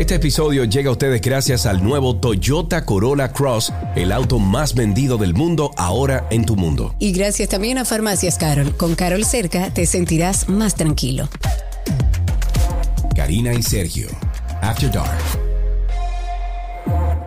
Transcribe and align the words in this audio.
Este 0.00 0.14
episodio 0.14 0.64
llega 0.64 0.88
a 0.88 0.92
ustedes 0.92 1.20
gracias 1.20 1.66
al 1.66 1.84
nuevo 1.84 2.16
Toyota 2.16 2.86
Corolla 2.86 3.34
Cross, 3.34 3.70
el 3.94 4.12
auto 4.12 4.38
más 4.38 4.74
vendido 4.74 5.18
del 5.18 5.34
mundo 5.34 5.72
ahora 5.76 6.26
en 6.30 6.46
tu 6.46 6.56
mundo. 6.56 6.94
Y 6.98 7.12
gracias 7.12 7.50
también 7.50 7.76
a 7.76 7.84
Farmacias 7.84 8.38
Carol. 8.38 8.74
Con 8.78 8.94
Carol 8.94 9.26
cerca 9.26 9.68
te 9.74 9.84
sentirás 9.84 10.48
más 10.48 10.74
tranquilo. 10.74 11.28
Karina 13.14 13.52
y 13.52 13.62
Sergio, 13.62 14.08
After 14.62 14.90
Dark. 14.90 15.49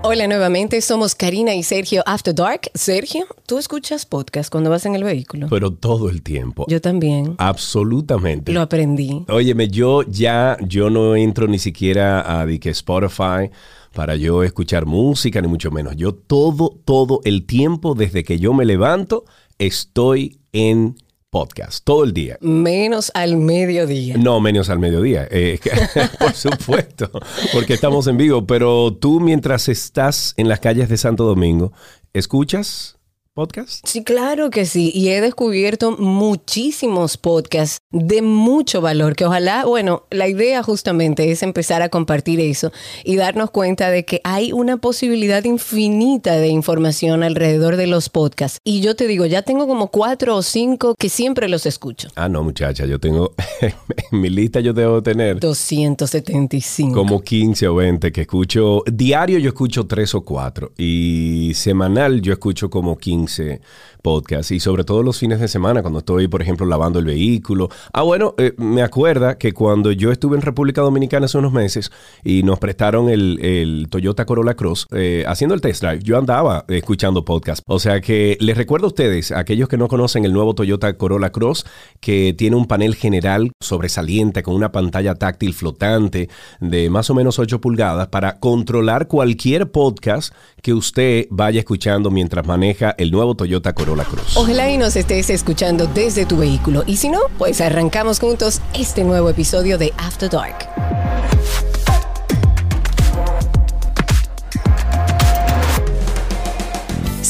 Hola 0.06 0.28
nuevamente, 0.28 0.82
somos 0.82 1.16
Karina 1.16 1.56
y 1.56 1.64
Sergio 1.64 2.04
After 2.06 2.36
Dark. 2.36 2.70
Sergio, 2.74 3.26
¿tú 3.46 3.58
escuchas 3.58 4.06
podcast 4.06 4.52
cuando 4.52 4.70
vas 4.70 4.86
en 4.86 4.96
el 4.96 5.04
vehículo? 5.06 5.48
Pero 5.50 5.72
todo 5.72 6.10
el 6.10 6.22
tiempo. 6.22 6.66
Yo 6.68 6.82
también. 6.82 7.36
Absolutamente. 7.38 8.52
Lo 8.52 8.60
aprendí. 8.60 9.24
Óyeme, 9.30 9.70
yo 9.70 10.04
ya, 10.04 10.58
yo 10.60 10.90
no 10.90 11.16
entro 11.16 11.48
ni 11.48 11.58
siquiera 11.58 12.42
a 12.42 12.46
de 12.46 12.60
que 12.60 12.72
Spotify 12.72 13.50
para 13.94 14.18
yo 14.18 14.44
escuchar 14.44 14.86
música, 14.86 15.42
ni 15.42 15.48
mucho 15.48 15.72
menos. 15.72 15.96
Yo 15.96 16.14
todo, 16.14 16.78
todo 16.84 17.22
el 17.24 17.46
tiempo, 17.46 17.96
desde 17.96 18.26
que 18.26 18.38
yo 18.40 18.54
me 18.54 18.66
levanto, 18.66 19.24
estoy 19.58 20.42
en 20.52 20.98
podcast, 21.34 21.84
todo 21.84 22.04
el 22.04 22.14
día. 22.14 22.38
Menos 22.42 23.12
al 23.16 23.38
mediodía. 23.38 24.18
No, 24.18 24.40
menos 24.40 24.70
al 24.70 24.78
mediodía, 24.78 25.28
eh, 25.32 25.60
por 26.20 26.34
supuesto, 26.34 27.10
porque 27.52 27.74
estamos 27.74 28.06
en 28.06 28.18
vivo, 28.18 28.46
pero 28.46 28.94
tú 28.94 29.20
mientras 29.20 29.68
estás 29.68 30.36
en 30.38 30.48
las 30.48 30.60
calles 30.60 30.90
de 30.90 30.98
Santo 30.98 31.24
Domingo, 31.24 31.74
¿escuchas 32.14 33.00
podcast? 33.34 33.86
Sí, 33.88 34.04
claro 34.04 34.50
que 34.50 34.66
sí. 34.66 34.92
Y 34.94 35.10
he 35.10 35.22
descubierto 35.22 35.98
muchísimos 35.98 37.18
podcasts 37.18 37.80
de 37.92 38.22
mucho 38.22 38.82
valor, 38.82 39.16
que 39.16 39.26
ojalá, 39.26 39.66
bueno, 39.66 40.04
la 40.12 40.28
idea 40.28 40.62
justamente 40.64 41.32
es 41.32 41.42
empezar 41.44 41.82
a 41.82 41.90
compartir 41.90 42.40
eso 42.40 42.72
y 43.04 43.16
darnos 43.16 43.50
cuenta 43.50 43.90
de 43.90 44.06
que 44.06 44.22
hay 44.24 44.52
una 44.52 44.78
posibilidad 44.78 45.44
infinita 45.44 46.36
de 46.36 46.48
información 46.48 47.24
alrededor 47.24 47.76
de 47.76 47.88
los 47.88 48.10
podcasts. 48.10 48.60
Y 48.64 48.82
yo 48.82 48.96
te 48.96 49.08
digo, 49.08 49.26
ya 49.26 49.42
tengo 49.42 49.68
como 49.68 49.88
cuatro 49.88 50.36
o 50.36 50.42
cinco 50.44 50.96
que 50.98 51.10
siempre 51.10 51.50
los 51.50 51.66
escucho. 51.66 52.10
Ah, 52.16 52.30
no, 52.30 52.44
muchacha, 52.44 52.86
yo 52.86 53.00
tengo, 53.00 53.34
en 54.12 54.22
mi 54.22 54.30
lista 54.30 54.60
yo 54.60 54.74
debo 54.74 55.02
tener 55.02 55.40
275. 55.40 56.94
como 56.94 57.22
15 57.22 57.68
o 57.68 57.76
20 57.76 58.12
que 58.12 58.22
escucho, 58.22 58.84
diario 58.86 59.40
yo 59.40 59.50
escucho 59.50 59.88
tres 59.88 60.14
o 60.14 60.22
cuatro 60.22 60.72
y 60.78 61.52
semanal 61.56 62.22
yo 62.22 62.34
escucho 62.34 62.70
como 62.70 62.98
15 62.98 63.23
15 63.28 63.60
podcasts 64.04 64.52
y 64.52 64.60
sobre 64.60 64.84
todo 64.84 65.02
los 65.02 65.18
fines 65.18 65.40
de 65.40 65.48
semana 65.48 65.82
cuando 65.82 66.00
estoy, 66.00 66.28
por 66.28 66.42
ejemplo, 66.42 66.68
lavando 66.68 67.00
el 67.00 67.06
vehículo. 67.06 67.70
Ah, 67.94 68.04
bueno, 68.04 68.36
eh, 68.38 68.54
me 68.58 68.84
acuerda 68.84 69.38
que 69.38 69.54
cuando 69.54 69.92
yo 69.92 70.12
estuve 70.12 70.36
en 70.36 70.42
República 70.44 70.82
Dominicana 70.82 71.26
hace 71.26 71.38
unos 71.38 71.54
meses 71.54 71.90
y 72.24 72.44
nos 72.44 72.60
prestaron 72.60 73.10
el, 73.10 73.40
el 73.44 73.88
Toyota 73.90 74.26
Corolla 74.26 74.56
Cross 74.56 74.88
eh, 74.92 75.24
haciendo 75.26 75.56
el 75.56 75.62
test 75.62 75.82
drive, 75.82 76.04
yo 76.04 76.18
andaba 76.18 76.66
escuchando 76.68 77.26
podcast. 77.26 77.64
O 77.66 77.80
sea 77.80 78.02
que 78.02 78.38
les 78.40 78.58
recuerdo 78.58 78.88
a 78.88 78.90
ustedes, 78.90 79.32
a 79.32 79.40
aquellos 79.40 79.70
que 79.70 79.78
no 79.78 79.88
conocen 79.88 80.26
el 80.26 80.34
nuevo 80.34 80.54
Toyota 80.54 80.94
Corolla 80.98 81.32
Cross, 81.32 81.66
que 82.02 82.36
tiene 82.38 82.58
un 82.58 82.68
panel 82.68 82.96
general 82.96 83.52
sobresaliente 83.62 84.44
con 84.44 84.54
una 84.54 84.72
pantalla 84.72 85.16
táctil 85.16 85.54
flotante 85.54 86.30
de 86.60 86.90
más 86.90 87.10
o 87.10 87.16
menos 87.16 87.40
8 87.40 87.62
pulgadas 87.62 88.10
para 88.10 88.40
controlar 88.40 89.08
cualquier 89.08 89.72
podcast 89.72 90.34
que 90.62 90.74
usted 90.74 91.28
vaya 91.30 91.60
escuchando 91.60 92.12
mientras 92.12 92.46
maneja 92.46 92.94
el 92.98 93.10
nuevo 93.10 93.36
Toyota 93.36 93.74
Corolla 93.74 93.93
Cross. 94.02 94.36
Ojalá 94.36 94.72
y 94.72 94.78
nos 94.78 94.96
estés 94.96 95.30
escuchando 95.30 95.86
desde 95.86 96.26
tu 96.26 96.38
vehículo. 96.38 96.84
Y 96.88 96.98
si 96.98 97.10
no, 97.10 97.20
pues 97.38 97.62
arrancamos 97.62 98.20
juntos 98.20 98.62
este 98.74 99.04
nuevo 99.04 99.30
episodio 99.30 99.78
de 99.78 99.94
After 99.98 100.30
Dark. 100.30 100.70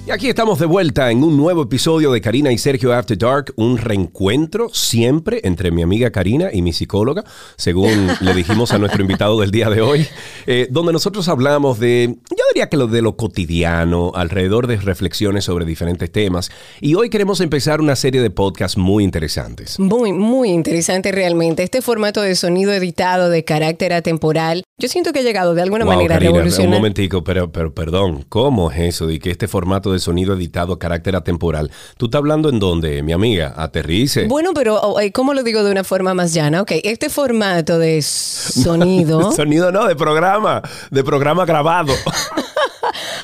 Y 0.09 0.11
aquí 0.11 0.27
estamos 0.27 0.57
de 0.57 0.65
vuelta 0.65 1.11
en 1.11 1.23
un 1.23 1.37
nuevo 1.37 1.61
episodio 1.61 2.11
de 2.11 2.19
Karina 2.19 2.51
y 2.51 2.57
Sergio 2.57 2.95
After 2.95 3.15
Dark, 3.15 3.53
un 3.57 3.77
reencuentro 3.77 4.69
siempre 4.73 5.39
entre 5.43 5.69
mi 5.69 5.83
amiga 5.83 6.09
Karina 6.09 6.49
y 6.51 6.63
mi 6.63 6.73
psicóloga, 6.73 7.23
según 7.57 8.07
le 8.21 8.33
dijimos 8.33 8.71
a 8.71 8.79
nuestro 8.79 9.03
invitado 9.03 9.39
del 9.39 9.51
día 9.51 9.69
de 9.69 9.81
hoy, 9.81 10.07
eh, 10.47 10.67
donde 10.71 10.93
nosotros 10.93 11.27
hablamos 11.27 11.77
de, 11.77 12.15
yo 12.31 12.43
diría 12.51 12.69
que 12.69 12.77
lo 12.77 12.87
de 12.87 13.03
lo 13.03 13.17
cotidiano, 13.17 14.11
alrededor 14.15 14.65
de 14.65 14.77
reflexiones 14.77 15.43
sobre 15.43 15.63
diferentes 15.63 16.11
temas. 16.11 16.49
Y 16.81 16.95
hoy 16.95 17.11
queremos 17.11 17.39
empezar 17.39 17.79
una 17.79 17.95
serie 17.95 18.23
de 18.23 18.31
podcasts 18.31 18.79
muy 18.79 19.03
interesantes. 19.03 19.79
Muy, 19.79 20.11
muy 20.11 20.49
interesante 20.49 21.11
realmente. 21.11 21.61
Este 21.61 21.83
formato 21.83 22.23
de 22.23 22.33
sonido 22.33 22.73
editado 22.73 23.29
de 23.29 23.43
carácter 23.45 23.93
atemporal, 23.93 24.63
yo 24.79 24.87
siento 24.87 25.13
que 25.13 25.19
ha 25.19 25.23
llegado 25.23 25.53
de 25.53 25.61
alguna 25.61 25.85
Wow, 25.85 25.93
manera 25.93 26.15
a 26.15 26.19
revolucionar. 26.19 26.67
un 26.67 26.73
momentico, 26.73 27.23
pero, 27.23 27.51
pero 27.51 27.75
perdón, 27.75 28.25
¿cómo 28.27 28.71
es 28.71 28.79
eso 28.79 29.05
de 29.05 29.19
que 29.19 29.29
este 29.29 29.47
formato 29.47 29.91
de 29.91 29.98
sonido 29.99 30.33
editado 30.33 30.79
carácter 30.79 31.15
atemporal? 31.15 31.71
¿Tú 31.97 32.05
estás 32.05 32.19
hablando 32.19 32.49
en 32.49 32.59
dónde, 32.59 33.03
mi 33.03 33.13
amiga? 33.13 33.53
Aterrice. 33.55 34.27
Bueno, 34.27 34.51
pero 34.53 34.79
oh, 34.81 34.99
eh, 34.99 35.11
¿cómo 35.11 35.33
lo 35.33 35.43
digo 35.43 35.63
de 35.63 35.71
una 35.71 35.83
forma 35.83 36.13
más 36.13 36.33
llana? 36.33 36.61
Ok, 36.61 36.71
este 36.83 37.09
formato 37.09 37.79
de 37.79 38.01
sonido. 38.03 39.31
Sonido 39.31 39.71
no, 39.71 39.87
de 39.87 39.95
programa, 39.95 40.61
de 40.91 41.03
programa 41.03 41.45
grabado. 41.45 41.93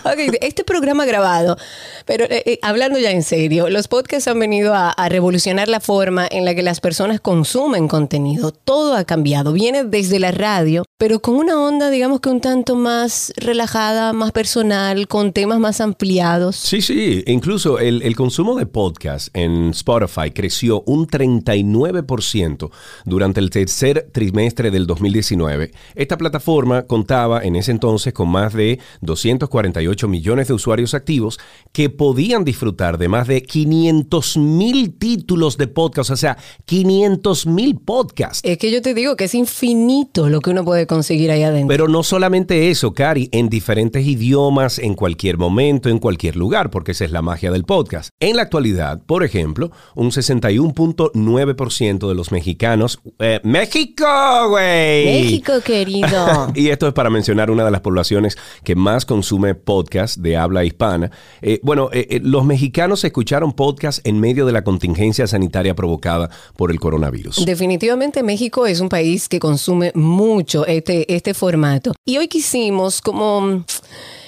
Ok, 0.06 0.36
este 0.42 0.64
programa 0.64 1.04
grabado, 1.06 1.58
pero 2.06 2.26
eh, 2.26 2.44
eh, 2.46 2.60
hablando 2.62 3.00
ya 3.00 3.10
en 3.10 3.24
serio, 3.24 3.72
los 3.72 3.88
podcasts 3.88 4.28
han 4.28 4.38
venido 4.38 4.76
a, 4.76 4.92
a 4.92 5.10
revolucionar 5.10 5.68
la 5.68 5.80
forma 5.80 6.28
en 6.30 6.46
la 6.46 6.54
que 6.54 6.62
las 6.62 6.80
personas 6.80 7.20
consumen 7.20 7.88
contenido. 7.88 8.52
Todo 8.52 8.96
ha 8.96 9.04
cambiado. 9.04 9.52
Viene 9.52 9.84
desde 9.84 10.20
la 10.20 10.30
radio, 10.30 10.84
pero 11.00 11.22
con 11.22 11.34
una 11.38 11.60
onda, 11.60 11.90
digamos 11.90 12.20
que 12.20 12.30
un 12.30 12.40
tanto 12.40 12.76
más 12.76 13.34
relajada, 13.38 14.14
más 14.14 14.32
personal, 14.32 15.08
con 15.08 15.34
temas 15.34 15.58
más 15.58 15.82
ampliados. 15.82 16.56
Sí, 16.56 16.84
sí, 16.84 17.24
incluso 17.26 17.80
el, 17.80 18.04
el 18.04 18.16
consumo 18.16 18.56
de 18.56 18.68
podcast 18.68 19.36
en 19.36 19.72
Spotify 19.72 20.30
creció 20.30 20.84
un 20.86 21.08
39% 21.08 22.70
durante 23.06 23.40
el 23.40 23.50
tercer 23.50 24.08
trimestre 24.12 24.70
del 24.70 24.86
2019. 24.86 25.72
Esta 25.96 26.16
plataforma 26.16 26.84
contaba 26.84 27.44
en 27.44 27.56
ese 27.56 27.72
entonces 27.72 28.14
con 28.14 28.30
más 28.30 28.54
de 28.54 28.80
248 29.02 29.95
millones 30.04 30.48
de 30.48 30.54
usuarios 30.54 30.94
activos 30.94 31.40
que 31.72 31.90
podían 31.90 32.44
disfrutar 32.44 32.98
de 32.98 33.08
más 33.08 33.28
de 33.28 33.42
500 33.42 34.38
mil 34.38 34.94
títulos 34.98 35.58
de 35.58 35.68
podcast, 35.68 36.10
o 36.12 36.18
sea, 36.18 36.38
500 36.66 37.48
mil 37.48 37.78
podcasts. 37.78 38.42
Es 38.44 38.58
que 38.58 38.72
yo 38.72 38.82
te 38.82 38.94
digo 38.94 39.16
que 39.16 39.24
es 39.26 39.36
infinito 39.36 40.30
lo 40.30 40.42
que 40.42 40.50
uno 40.52 40.64
puede 40.64 40.88
conseguir 40.88 41.32
ahí 41.32 41.44
adentro. 41.44 41.68
Pero 41.68 41.88
no 41.88 42.04
solamente 42.04 42.70
eso, 42.70 42.94
Cari, 42.94 43.30
en 43.32 43.50
diferentes 43.50 44.06
idiomas, 44.06 44.80
en 44.80 44.94
cualquier 44.96 45.38
momento, 45.38 45.90
en 45.90 46.00
cualquier 46.00 46.36
lugar, 46.36 46.70
porque 46.70 46.92
esa 46.92 47.06
es 47.06 47.12
la 47.12 47.22
magia 47.22 47.52
del 47.52 47.64
podcast. 47.64 48.10
En 48.20 48.36
la 48.36 48.44
actualidad, 48.44 49.04
por 49.06 49.24
ejemplo, 49.24 49.72
un 49.96 50.12
61.9% 50.12 52.08
de 52.08 52.16
los 52.16 52.32
mexicanos... 52.32 53.00
eh, 53.20 53.40
¡México, 53.44 54.06
güey! 54.50 55.06
México, 55.06 55.54
querido. 55.64 56.52
Y 56.56 56.70
esto 56.70 56.88
es 56.88 56.94
para 56.94 57.10
mencionar 57.10 57.52
una 57.52 57.66
de 57.66 57.72
las 57.72 57.82
poblaciones 57.82 58.38
que 58.64 58.76
más 58.76 59.06
consume 59.06 59.56
podcast 59.56 59.85
de 60.18 60.38
habla 60.38 60.64
hispana. 60.66 61.12
Eh, 61.42 61.60
bueno, 61.64 61.90
eh, 61.94 62.08
eh, 62.10 62.20
los 62.22 62.44
mexicanos 62.44 63.04
escucharon 63.04 63.54
podcast 63.54 64.06
en 64.06 64.20
medio 64.20 64.46
de 64.46 64.52
la 64.52 64.64
contingencia 64.64 65.28
sanitaria 65.28 65.76
provocada 65.76 66.30
por 66.58 66.72
el 66.72 66.80
coronavirus. 66.80 67.46
Definitivamente 67.46 68.24
México 68.24 68.66
es 68.66 68.80
un 68.80 68.90
país 68.90 69.30
que 69.30 69.40
consume 69.40 69.92
mucho 69.96 70.66
este, 70.66 71.14
este 71.14 71.34
formato. 71.34 71.94
Y 72.06 72.18
hoy 72.18 72.28
quisimos 72.28 73.02
como... 73.02 73.64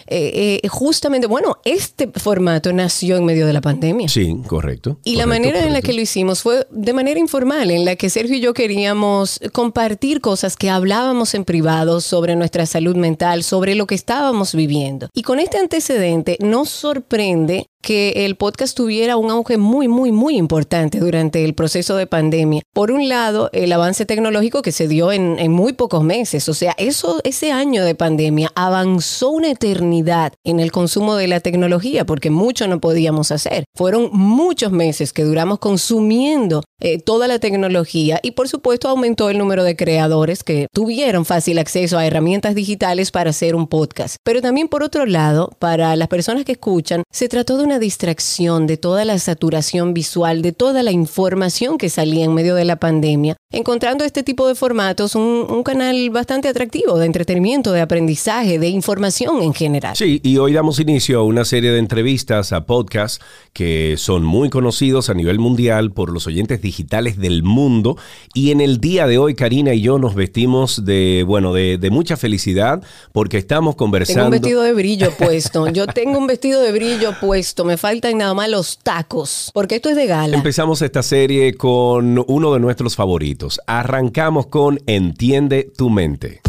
eh, 0.08 0.60
eh, 0.64 0.68
justamente, 0.68 1.28
bueno, 1.28 1.58
este 1.66 2.10
formato 2.16 2.72
nació 2.74 3.18
en 3.18 3.26
medio 3.26 3.46
de 3.46 3.54
la 3.54 3.62
pandemia. 3.62 4.08
Sí, 4.08 4.36
correcto. 4.48 5.00
Y 5.04 5.16
la 5.16 5.26
correcto, 5.26 5.44
manera 5.44 5.66
en 5.66 5.74
la 5.74 5.82
que 5.82 5.94
lo 5.94 6.02
hicimos 6.02 6.42
fue 6.42 6.66
de 6.72 6.94
manera 6.94 7.20
informal, 7.20 7.72
en 7.72 7.86
la 7.86 7.96
que 7.96 8.10
Sergio 8.10 8.38
y 8.38 8.40
yo 8.40 8.54
queríamos 8.54 9.40
compartir 9.52 10.22
cosas 10.22 10.56
que 10.56 10.70
hablábamos 10.70 11.34
en 11.34 11.46
privado 11.46 12.02
sobre 12.02 12.36
nuestra 12.36 12.66
salud 12.66 12.96
mental, 12.96 13.44
sobre 13.44 13.76
lo 13.76 13.88
que 13.88 13.96
estábamos 13.96 14.56
viviendo. 14.56 15.10
Y 15.14 15.24
con 15.24 15.40
este 15.40 15.58
antecedente 15.58 16.38
nos 16.40 16.70
sorprende 16.70 17.68
que 17.82 18.26
el 18.26 18.36
podcast 18.36 18.76
tuviera 18.76 19.18
un 19.18 19.32
auge 19.32 19.58
muy, 19.58 19.88
muy, 19.88 20.12
muy 20.12 20.38
importante 20.38 21.00
durante 21.00 21.44
el 21.46 21.54
proceso 21.54 21.96
de 21.96 22.08
pandemia. 22.08 22.62
Por 22.74 22.92
un 22.92 23.08
lado, 23.08 23.50
el 23.54 23.72
avance 23.72 24.06
tecnológico 24.06 24.62
que 24.62 24.72
se 24.72 24.88
dio 24.88 25.12
en, 25.12 25.40
en 25.40 25.52
muy 25.52 25.74
pocos 25.74 26.04
meses. 26.04 26.50
O 26.50 26.54
sea, 26.54 26.76
eso, 26.78 27.20
ese 27.24 27.52
año 27.52 27.84
de 27.84 27.96
pandemia 27.96 28.52
avanzó 28.56 29.30
una 29.30 29.52
eternidad 29.52 30.34
en 30.44 30.60
el 30.60 30.72
consumo 30.72 31.16
de 31.16 31.28
la 31.28 31.40
tecnología 31.40 32.06
porque 32.06 32.30
mucho 32.30 32.68
no 32.68 32.80
podíamos 32.80 33.32
hacer. 33.32 33.66
Fueron 33.76 34.10
muchos 34.12 34.72
meses 34.72 35.14
que 35.14 35.24
duramos 35.24 35.60
consumiendo 35.60 36.64
eh, 36.80 37.00
toda 37.00 37.28
la 37.28 37.40
tecnología 37.40 38.20
y 38.22 38.32
por 38.32 38.48
supuesto 38.48 38.88
aumentó 38.88 39.30
el 39.30 39.38
número 39.38 39.64
de 39.64 39.76
creadores 39.76 40.44
que 40.44 40.68
tuvieron 40.74 41.26
fácil 41.26 41.58
acceso 41.58 41.98
a 41.98 42.06
herramientas 42.06 42.54
digitales 42.54 43.12
para 43.12 43.32
hacer 43.32 43.56
un 43.56 43.68
podcast. 43.68 44.18
Pero 44.24 44.42
también 44.42 44.68
por 44.68 44.84
otro 44.84 45.06
lado, 45.06 45.52
para 45.60 45.96
las 45.96 46.08
personas 46.08 46.46
que 46.46 46.54
escuchan, 46.54 47.04
se 47.12 47.30
trató 47.30 47.58
de 47.58 47.64
una 47.68 47.80
distracción 47.80 48.66
de 48.66 48.78
toda 48.78 49.04
la 49.04 49.20
saturación 49.20 49.94
visual, 49.94 50.42
de 50.42 50.54
toda 50.54 50.84
la 50.84 50.94
información 50.94 51.78
que 51.78 51.90
salía 51.90 52.24
en 52.24 52.34
medio 52.34 52.56
de 52.56 52.64
la 52.64 52.78
pandemia, 52.78 53.36
encontrando 53.52 54.06
este 54.06 54.24
tipo 54.24 54.48
de 54.48 54.56
formatos 54.56 55.16
un, 55.16 55.46
un 55.50 55.64
canal 55.64 56.10
bastante 56.10 56.48
atractivo 56.48 56.98
de 56.98 57.06
entretenimiento, 57.06 57.74
de 57.74 57.82
aprendizaje, 57.82 58.58
de 58.58 58.70
información 58.70 59.42
en 59.42 59.54
general. 59.54 59.98
Sí, 59.98 60.22
y 60.24 60.38
hoy 60.38 60.54
damos 60.54 60.80
inicio 60.80 61.20
a 61.20 61.24
una 61.24 61.44
serie 61.44 61.72
de 61.72 61.80
entrevistas 61.80 62.54
a 62.54 62.66
podcasts 62.66 63.20
que 63.52 63.96
son 63.98 64.24
muy 64.24 64.50
conocidos 64.50 65.10
a 65.10 65.14
nivel 65.14 65.38
mundial 65.38 65.92
por 65.92 66.10
los 66.10 66.26
oyentes 66.26 66.62
digitales 66.62 67.18
del 67.18 67.44
mundo. 67.44 67.98
Y 68.34 68.52
en 68.52 68.62
el 68.62 68.80
día 68.80 69.08
de 69.08 69.18
hoy, 69.18 69.36
Karina 69.36 69.74
y 69.74 69.82
yo 69.82 70.00
nos 70.00 70.16
vestimos 70.16 70.86
de, 70.86 71.26
bueno, 71.28 71.54
de, 71.54 71.78
de 71.78 71.90
mucha 71.90 72.16
felicidad 72.16 72.82
porque 73.12 73.38
estamos 73.38 73.76
conversando. 73.76 74.22
Tengo 74.22 74.28
un 74.28 74.42
vestido 74.42 74.62
de 74.62 74.74
brillo 74.74 75.12
puesto. 75.18 75.68
Yo 75.68 75.86
tengo 75.88 76.18
un 76.18 76.28
vestido 76.28 76.62
de 76.62 76.72
brillo 76.72 77.14
puesto. 77.20 77.57
Me 77.66 77.78
faltan 77.78 78.18
nada 78.18 78.34
más 78.34 78.50
los 78.50 78.78
tacos, 78.80 79.52
porque 79.54 79.76
esto 79.76 79.90
es 79.90 79.96
de 79.96 80.08
gala. 80.08 80.36
Empezamos 80.36 80.82
esta 80.82 81.04
serie 81.04 81.56
con 81.56 82.24
uno 82.28 82.54
de 82.54 82.60
nuestros 82.60 82.96
favoritos. 82.96 83.60
Arrancamos 83.68 84.48
con 84.48 84.80
Entiende 84.86 85.72
tu 85.76 85.90
mente. 85.90 86.42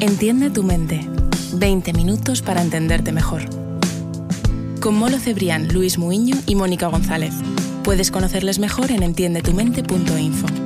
Entiende 0.00 0.50
tu 0.50 0.62
mente. 0.62 1.06
20 1.54 1.92
minutos 1.94 2.42
para 2.42 2.62
entenderte 2.62 3.12
mejor. 3.12 3.42
Con 4.80 4.94
Molo 4.94 5.18
Cebrián, 5.18 5.68
Luis 5.72 5.98
Muiño 5.98 6.36
y 6.46 6.54
Mónica 6.54 6.86
González. 6.88 7.34
Puedes 7.82 8.10
conocerles 8.10 8.58
mejor 8.58 8.90
en 8.90 9.02
entiendetumente.info. 9.02 10.65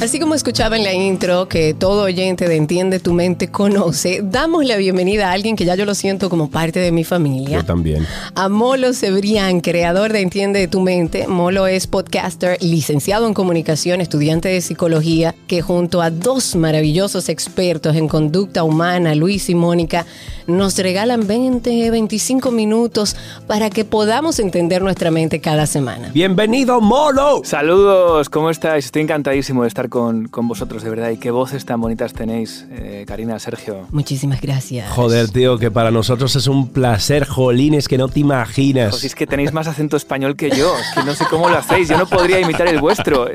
Así 0.00 0.18
como 0.18 0.34
escuchaba 0.34 0.78
en 0.78 0.84
la 0.84 0.94
intro 0.94 1.46
que 1.46 1.74
todo 1.74 2.04
oyente 2.04 2.48
de 2.48 2.56
Entiende 2.56 3.00
tu 3.00 3.12
mente 3.12 3.48
conoce, 3.48 4.20
damos 4.24 4.64
la 4.64 4.78
bienvenida 4.78 5.28
a 5.28 5.32
alguien 5.32 5.56
que 5.56 5.66
ya 5.66 5.74
yo 5.74 5.84
lo 5.84 5.94
siento 5.94 6.30
como 6.30 6.50
parte 6.50 6.80
de 6.80 6.90
mi 6.90 7.04
familia. 7.04 7.58
Yo 7.58 7.64
también. 7.66 8.06
A 8.34 8.48
Molo 8.48 8.94
Cebrián, 8.94 9.60
creador 9.60 10.10
de 10.14 10.22
Entiende 10.22 10.66
tu 10.68 10.80
mente. 10.80 11.26
Molo 11.26 11.66
es 11.66 11.86
podcaster, 11.86 12.56
licenciado 12.62 13.26
en 13.26 13.34
comunicación, 13.34 14.00
estudiante 14.00 14.48
de 14.48 14.62
psicología, 14.62 15.34
que 15.46 15.60
junto 15.60 16.00
a 16.00 16.08
dos 16.08 16.56
maravillosos 16.56 17.28
expertos 17.28 17.94
en 17.94 18.08
conducta 18.08 18.64
humana, 18.64 19.14
Luis 19.14 19.50
y 19.50 19.54
Mónica, 19.54 20.06
nos 20.46 20.78
regalan 20.78 21.26
20, 21.26 21.90
25 21.90 22.50
minutos 22.50 23.16
para 23.46 23.68
que 23.68 23.84
podamos 23.84 24.38
entender 24.38 24.80
nuestra 24.80 25.10
mente 25.10 25.42
cada 25.42 25.66
semana. 25.66 26.10
Bienvenido, 26.14 26.80
Molo. 26.80 27.42
Saludos, 27.44 28.30
¿cómo 28.30 28.48
estáis? 28.48 28.86
Estoy 28.86 29.02
encantadísimo 29.02 29.62
de 29.62 29.68
estar 29.68 29.89
con, 29.90 30.28
con 30.28 30.48
vosotros, 30.48 30.82
de 30.82 30.88
verdad. 30.88 31.10
Y 31.10 31.18
qué 31.18 31.30
voces 31.30 31.66
tan 31.66 31.80
bonitas 31.80 32.14
tenéis, 32.14 32.66
eh, 32.70 33.04
Karina, 33.06 33.38
Sergio. 33.38 33.86
Muchísimas 33.90 34.40
gracias. 34.40 34.90
Joder, 34.90 35.28
tío, 35.28 35.58
que 35.58 35.70
para 35.70 35.90
nosotros 35.90 36.34
es 36.36 36.46
un 36.46 36.70
placer, 36.70 37.26
jolines, 37.26 37.88
que 37.88 37.98
no 37.98 38.08
te 38.08 38.20
imaginas. 38.20 38.90
Pues 38.92 39.04
es 39.04 39.14
que 39.14 39.26
tenéis 39.26 39.52
más 39.52 39.66
acento 39.66 39.96
español 39.98 40.36
que 40.36 40.50
yo. 40.50 40.72
Es 40.78 40.94
que 40.94 41.04
no 41.04 41.14
sé 41.14 41.24
cómo 41.28 41.48
lo 41.50 41.58
hacéis. 41.58 41.88
Yo 41.90 41.98
no 41.98 42.06
podría 42.06 42.40
imitar 42.40 42.66
el 42.68 42.80
vuestro. 42.80 43.26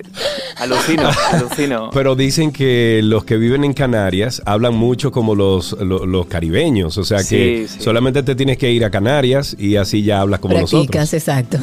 Alucino, 0.58 1.10
alucino. 1.32 1.90
Pero 1.94 2.16
dicen 2.16 2.52
que 2.52 3.02
los 3.04 3.26
que 3.26 3.38
viven 3.38 3.64
en 3.64 3.74
Canarias 3.74 4.42
hablan 4.46 4.74
mucho 4.76 5.12
como 5.12 5.36
los, 5.36 5.74
lo- 5.74 6.06
los, 6.06 6.26
caribeños. 6.28 6.98
O 6.98 7.04
sea 7.04 7.18
que 7.20 7.68
Sí, 7.68 7.68
sí. 7.68 7.82
solamente 7.84 8.24
te 8.24 8.36
tienes 8.36 8.58
que 8.58 8.72
ir 8.72 8.86
a 8.86 8.90
Canarias 8.90 9.56
y 9.60 9.76
así 9.76 10.02
ya 10.04 10.22
hablas 10.22 10.40
como 10.40 10.56
Practicas, 10.56 11.14
nosotros. 11.14 11.14
exacto. 11.14 11.58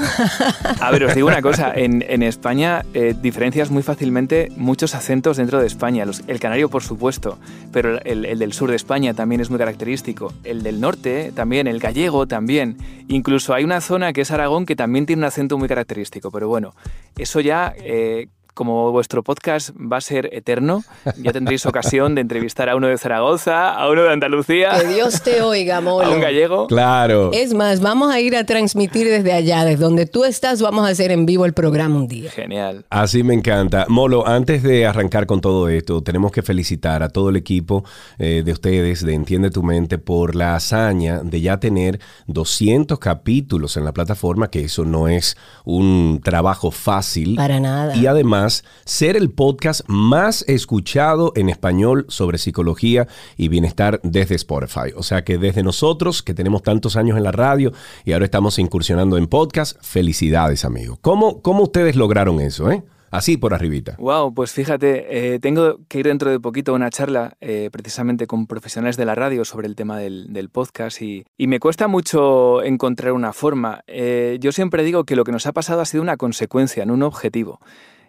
A 0.81 0.91
ver, 0.91 1.05
os 1.05 1.15
digo 1.15 1.29
una 1.29 1.41
cosa. 1.43 1.73
En, 1.83 2.05
en 2.06 2.23
España 2.23 2.85
eh, 2.93 3.15
diferencias 3.21 3.71
muy 3.71 3.83
fácilmente 3.83 4.53
muchos 4.82 4.96
acentos 4.96 5.37
dentro 5.37 5.61
de 5.61 5.69
España. 5.69 6.05
El 6.26 6.40
canario, 6.40 6.69
por 6.69 6.82
supuesto, 6.82 7.38
pero 7.73 8.02
el, 8.02 8.25
el 8.25 8.40
del 8.40 8.52
sur 8.52 8.69
de 8.69 8.75
España 8.75 9.14
también 9.14 9.40
es 9.40 9.49
muy 9.49 9.56
característico. 9.61 10.32
El 10.43 10.64
del 10.64 10.81
norte 10.81 11.31
también, 11.37 11.69
el 11.69 11.79
gallego 11.79 12.26
también. 12.26 12.79
Incluso 13.06 13.55
hay 13.55 13.62
una 13.62 13.81
zona 13.81 14.12
que 14.12 14.23
es 14.23 14.32
Aragón 14.32 14.67
que 14.67 14.75
también 14.75 15.06
tiene 15.06 15.20
un 15.20 15.26
acento 15.26 15.56
muy 15.56 15.69
característico. 15.69 16.32
Pero 16.32 16.49
bueno, 16.49 16.75
eso 17.17 17.38
ya... 17.38 17.73
eh, 17.79 18.26
como 18.55 18.93
vuestro 18.93 19.23
podcast 19.23 19.71
va 19.71 19.97
a 19.97 20.01
ser 20.01 20.29
eterno, 20.33 20.85
ya 21.19 21.33
tendréis 21.33 21.65
ocasión 21.67 22.15
de 22.15 22.21
entrevistar 22.21 22.69
a 22.69 22.77
uno 22.77 22.89
de 22.89 22.99
Zaragoza, 22.99 23.73
a 23.73 23.91
uno 23.91 24.03
de 24.03 24.13
Andalucía, 24.13 24.71
Que 24.81 24.89
Dios 24.89 25.23
te 25.23 25.43
oiga, 25.43 25.79
a 25.79 25.81
Molo. 25.81 26.13
un 26.13 26.21
gallego. 26.21 26.67
Claro. 26.67 27.31
Es 27.33 27.55
más, 27.55 27.81
vamos 27.81 28.13
a 28.13 28.21
ir 28.21 28.37
a 28.37 28.45
transmitir 28.45 29.09
desde 29.09 29.33
allá, 29.33 29.65
desde 29.65 29.83
donde 29.83 30.07
tú 30.07 30.25
estás, 30.25 30.61
vamos 30.61 30.87
a 30.87 30.91
hacer 30.91 31.13
en 31.13 31.27
vivo 31.27 31.45
el 31.47 31.53
programa 31.53 31.97
un 31.97 32.09
día. 32.09 32.31
Genial. 32.31 32.85
Así 32.91 33.23
me 33.23 33.35
encanta. 33.35 33.87
Molo, 33.89 34.27
antes 34.27 34.63
de 34.63 34.87
arrancar 34.87 35.27
con 35.27 35.41
todo 35.41 35.69
esto, 35.69 36.03
tenemos 36.03 36.33
que 36.33 36.43
felicitar 36.43 37.03
a 37.03 37.09
todo 37.09 37.31
el 37.31 37.37
equipo 37.37 37.85
eh, 38.19 38.43
de 38.45 38.53
ustedes 38.53 39.05
de 39.05 39.15
Entiende 39.15 39.51
tu 39.51 39.63
Mente 39.63 39.99
por 39.99 40.35
la 40.35 40.57
hazaña 40.57 41.21
de 41.23 41.41
ya 41.41 41.59
tener 41.59 42.01
200 42.27 42.99
capítulos 42.99 43.77
en 43.77 43.85
la 43.85 43.93
plataforma, 43.93 44.49
que 44.49 44.65
eso 44.65 44.85
no 44.85 45.09
es 45.09 45.37
un 45.65 46.21
trabajo 46.23 46.71
fácil. 46.71 47.37
Para 47.37 47.61
nada. 47.61 47.97
Y 47.97 48.07
además, 48.07 48.42
ser 48.50 49.17
el 49.17 49.31
podcast 49.31 49.83
más 49.89 50.44
escuchado 50.49 51.33
en 51.37 51.49
español 51.49 52.06
sobre 52.09 52.39
psicología 52.39 53.06
y 53.37 53.49
bienestar 53.49 54.00
desde 54.03 54.35
Spotify. 54.35 54.93
O 54.97 55.03
sea 55.03 55.25
que 55.25 55.39
desde 55.39 55.62
nosotros, 55.62 56.23
que 56.23 56.35
tenemos 56.35 56.62
tantos 56.62 56.97
años 56.97 57.17
en 57.17 57.25
la 57.25 57.33
radio 57.33 57.73
y 58.05 58.12
ahora 58.12 58.25
estamos 58.25 58.59
incursionando 58.59 59.17
en 59.17 59.27
podcast, 59.27 59.77
felicidades, 59.83 60.65
amigos. 60.65 60.99
¿Cómo, 61.00 61.43
cómo 61.43 61.65
ustedes 61.65 61.97
lograron 61.97 62.41
eso, 62.41 62.71
eh? 62.71 62.83
Así 63.12 63.37
por 63.37 63.53
arribita. 63.53 63.94
Wow, 63.99 64.33
pues 64.33 64.53
fíjate, 64.53 65.35
eh, 65.35 65.39
tengo 65.39 65.81
que 65.87 65.99
ir 65.99 66.06
dentro 66.06 66.31
de 66.31 66.41
poquito 66.41 66.73
a 66.73 66.75
una 66.75 66.89
charla 66.89 67.37
eh, 67.43 67.69
precisamente 67.71 68.27
con 68.27 68.47
profesionales 68.47 68.97
de 68.97 69.05
la 69.05 69.15
radio 69.15 69.44
sobre 69.44 69.69
el 69.69 69.77
tema 69.77 69.99
del, 69.99 70.49
podcast 70.50 71.03
y, 71.03 71.27
y 71.37 71.47
me 71.47 71.61
cuesta 71.61 71.89
mucho 71.89 72.62
encontrar 72.62 73.12
una 73.12 73.35
forma. 73.35 73.85
Eh, 73.87 74.39
yo 74.41 74.50
siempre 74.50 74.83
digo 74.83 75.05
que 75.05 75.15
lo 75.15 75.25
que 75.25 75.33
nos 75.33 75.47
ha 75.47 75.53
pasado 75.53 75.83
ha 75.83 75.85
sido 75.85 76.03
una 76.03 76.17
consecuencia, 76.17 76.87
no 76.87 76.94
un 76.94 77.03
objetivo. 77.03 77.61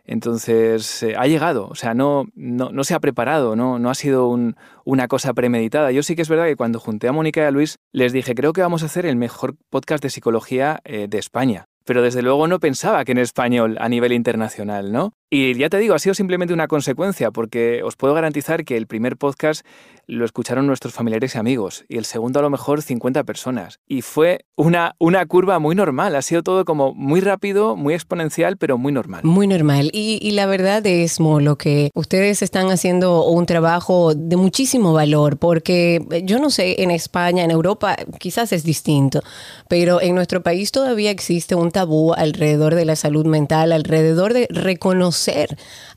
Entonces, 0.05 1.03
eh, 1.03 1.15
ha 1.17 1.27
llegado, 1.27 1.67
o 1.67 1.75
sea, 1.75 1.93
no, 1.93 2.25
no, 2.35 2.69
no 2.71 2.83
se 2.83 2.93
ha 2.93 2.99
preparado, 2.99 3.55
no, 3.55 3.79
no 3.79 3.89
ha 3.89 3.95
sido 3.95 4.27
un- 4.27 4.55
una 4.85 5.07
cosa 5.07 5.33
premeditada. 5.33 5.91
Yo 5.91 6.03
sí 6.03 6.15
que 6.15 6.21
es 6.21 6.29
verdad 6.29 6.45
que 6.45 6.55
cuando 6.55 6.79
junté 6.79 7.07
a 7.07 7.11
Mónica 7.11 7.41
y 7.41 7.45
a 7.45 7.51
Luis, 7.51 7.77
les 7.91 8.13
dije, 8.13 8.35
creo 8.35 8.53
que 8.53 8.61
vamos 8.61 8.83
a 8.83 8.87
hacer 8.87 9.05
el 9.05 9.15
mejor 9.15 9.55
podcast 9.69 10.03
de 10.03 10.09
psicología 10.09 10.79
eh, 10.83 11.07
de 11.09 11.17
España. 11.17 11.65
Pero 11.85 12.01
desde 12.01 12.21
luego 12.21 12.47
no 12.47 12.59
pensaba 12.59 13.03
que 13.03 13.11
en 13.11 13.17
español 13.17 13.77
a 13.81 13.89
nivel 13.89 14.13
internacional, 14.13 14.93
¿no? 14.93 15.11
Y 15.35 15.55
ya 15.57 15.67
te 15.67 15.79
digo, 15.79 15.95
ha 15.95 15.99
sido 15.99 16.13
simplemente 16.13 16.53
una 16.53 16.67
consecuencia, 16.67 17.31
porque 17.31 17.81
os 17.81 17.95
puedo 17.95 18.13
garantizar 18.13 18.65
que 18.65 18.77
el 18.77 18.85
primer 18.85 19.17
podcast 19.17 19.65
lo 20.05 20.25
escucharon 20.25 20.67
nuestros 20.67 20.93
familiares 20.93 21.33
y 21.33 21.39
amigos, 21.39 21.85
y 21.89 21.97
el 21.97 22.05
segundo 22.05 22.37
a 22.37 22.43
lo 22.43 22.51
mejor 22.51 22.83
50 22.83 23.23
personas. 23.23 23.79
Y 23.87 24.03
fue 24.03 24.45
una, 24.55 24.95
una 24.99 25.25
curva 25.25 25.57
muy 25.57 25.73
normal, 25.73 26.15
ha 26.15 26.21
sido 26.21 26.43
todo 26.43 26.65
como 26.65 26.93
muy 26.93 27.19
rápido, 27.19 27.75
muy 27.75 27.95
exponencial, 27.95 28.57
pero 28.57 28.77
muy 28.77 28.91
normal. 28.91 29.21
Muy 29.23 29.47
normal. 29.47 29.89
Y, 29.91 30.19
y 30.21 30.31
la 30.33 30.45
verdad 30.45 30.85
es, 30.85 31.19
Molo, 31.19 31.57
que 31.57 31.89
ustedes 31.95 32.43
están 32.43 32.69
haciendo 32.69 33.25
un 33.25 33.47
trabajo 33.47 34.13
de 34.13 34.35
muchísimo 34.35 34.93
valor, 34.93 35.37
porque 35.37 36.05
eh, 36.11 36.21
yo 36.23 36.37
no 36.37 36.51
sé, 36.51 36.83
en 36.83 36.91
España, 36.91 37.43
en 37.43 37.49
Europa, 37.49 37.95
quizás 38.19 38.51
es 38.51 38.63
distinto, 38.63 39.21
pero 39.67 39.99
en 39.99 40.13
nuestro 40.13 40.43
país 40.43 40.71
todavía 40.71 41.09
existe 41.09 41.55
un 41.55 41.71
tabú 41.71 42.13
alrededor 42.13 42.75
de 42.75 42.85
la 42.85 42.95
salud 42.95 43.25
mental, 43.25 43.71
alrededor 43.71 44.33
de 44.33 44.47
reconocer 44.51 45.22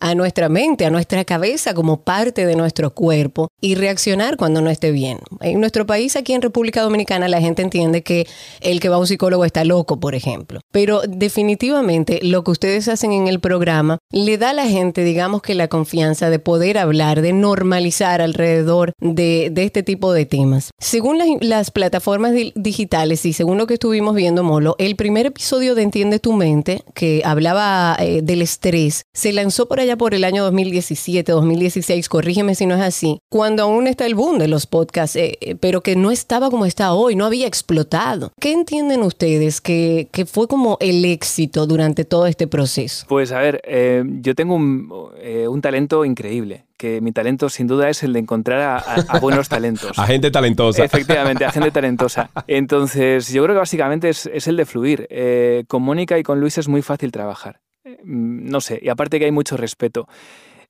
a 0.00 0.14
nuestra 0.14 0.48
mente, 0.48 0.86
a 0.86 0.90
nuestra 0.90 1.24
cabeza 1.24 1.74
como 1.74 2.02
parte 2.02 2.46
de 2.46 2.56
nuestro 2.56 2.94
cuerpo 2.94 3.48
y 3.60 3.74
reaccionar 3.74 4.36
cuando 4.36 4.60
no 4.60 4.70
esté 4.70 4.90
bien. 4.90 5.18
En 5.40 5.60
nuestro 5.60 5.86
país, 5.86 6.16
aquí 6.16 6.32
en 6.32 6.42
República 6.42 6.82
Dominicana, 6.82 7.28
la 7.28 7.40
gente 7.40 7.62
entiende 7.62 8.02
que 8.02 8.26
el 8.60 8.80
que 8.80 8.88
va 8.88 8.96
a 8.96 8.98
un 8.98 9.06
psicólogo 9.06 9.44
está 9.44 9.64
loco, 9.64 9.98
por 9.98 10.14
ejemplo. 10.14 10.60
Pero 10.72 11.02
definitivamente 11.06 12.20
lo 12.22 12.44
que 12.44 12.50
ustedes 12.50 12.88
hacen 12.88 13.12
en 13.12 13.28
el 13.28 13.40
programa 13.40 13.98
le 14.12 14.38
da 14.38 14.50
a 14.50 14.52
la 14.52 14.66
gente, 14.66 15.02
digamos 15.02 15.42
que 15.42 15.54
la 15.54 15.68
confianza 15.68 16.30
de 16.30 16.38
poder 16.38 16.78
hablar, 16.78 17.22
de 17.22 17.32
normalizar 17.32 18.20
alrededor 18.20 18.92
de, 19.00 19.52
este 19.56 19.82
tipo 19.82 20.12
de 20.12 20.26
temas. 20.26 20.70
Según 20.78 21.18
las, 21.40 21.70
plataformas 21.70 22.32
digitales 22.54 23.26
y 23.26 23.32
según 23.32 23.58
lo 23.58 23.66
que 23.66 23.74
estuvimos 23.74 24.14
viendo, 24.14 24.44
Molo, 24.44 24.76
el 24.78 24.94
primer 24.94 25.26
episodio 25.26 25.74
de 25.74 25.82
Entiende 25.82 26.18
tu 26.18 26.32
mente, 26.32 26.82
que 26.94 27.22
hablaba 27.24 27.96
eh, 27.98 28.20
del 28.22 28.42
estrés, 28.42 29.04
se 29.12 29.32
lanzó 29.32 29.66
por 29.66 29.80
allá 29.80 29.96
por 29.96 30.14
el 30.14 30.24
año 30.24 30.44
2017, 30.44 31.32
2016, 31.32 32.08
corrígeme 32.08 32.54
si 32.54 32.66
no 32.66 32.74
es 32.76 32.82
así, 32.82 33.18
cuando 33.28 33.64
aún 33.64 33.86
está 33.86 34.06
el 34.06 34.14
boom 34.14 34.38
de 34.38 34.48
los 34.48 34.66
podcasts, 34.66 35.16
eh, 35.16 35.38
eh, 35.40 35.54
pero 35.56 35.82
que 35.82 35.96
no 35.96 36.10
estaba 36.10 36.50
como 36.50 36.66
está 36.66 36.92
hoy, 36.92 37.16
no 37.16 37.24
había 37.24 37.46
explotado. 37.46 38.32
¿Qué 38.40 38.52
entienden 38.52 39.02
ustedes 39.02 39.60
que, 39.60 40.08
que 40.12 40.26
fue 40.26 40.48
como 40.48 40.76
el 40.80 41.04
éxito 41.04 41.66
durante 41.66 42.04
todo 42.04 42.26
este 42.26 42.46
proceso? 42.46 43.06
Pues 43.08 43.32
a 43.32 43.40
ver, 43.40 43.60
yo 44.04 44.34
tengo 44.34 44.54
un 44.56 45.60
talento 45.62 46.04
increíble 46.04 46.66
que 46.76 47.00
mi 47.00 47.12
talento 47.12 47.48
sin 47.48 47.66
duda 47.66 47.88
es 47.88 48.02
el 48.02 48.12
de 48.12 48.20
encontrar 48.20 48.82
a, 49.08 49.18
buenos 49.18 49.48
talentos. 49.48 49.92
a 49.98 50.06
gente 50.06 50.30
talentosa. 50.30 50.84
Efectivamente, 50.84 51.44
a 51.46 51.50
gente 51.50 51.70
talentosa. 51.70 52.30
Entonces, 52.46 53.32
yo 53.32 53.42
creo 53.44 53.54
que 53.54 53.60
básicamente 53.60 54.08
es, 54.08 54.46
el 54.46 54.56
de 54.56 54.66
fluir. 54.66 55.06
Eh, 55.10 55.64
con 55.68 55.82
Mónica 55.82 56.18
y 56.18 56.22
con 56.22 56.40
Luis 56.40 56.58
es 56.58 56.68
muy 56.68 56.82
fácil 56.82 57.12
trabajar. 57.12 57.60
Eh, 57.84 57.98
no 58.04 58.60
sé, 58.60 58.78
y 58.82 58.88
aparte 58.88 59.18
que 59.18 59.24
hay 59.24 59.32
mucho 59.32 59.56
respeto. 59.56 60.08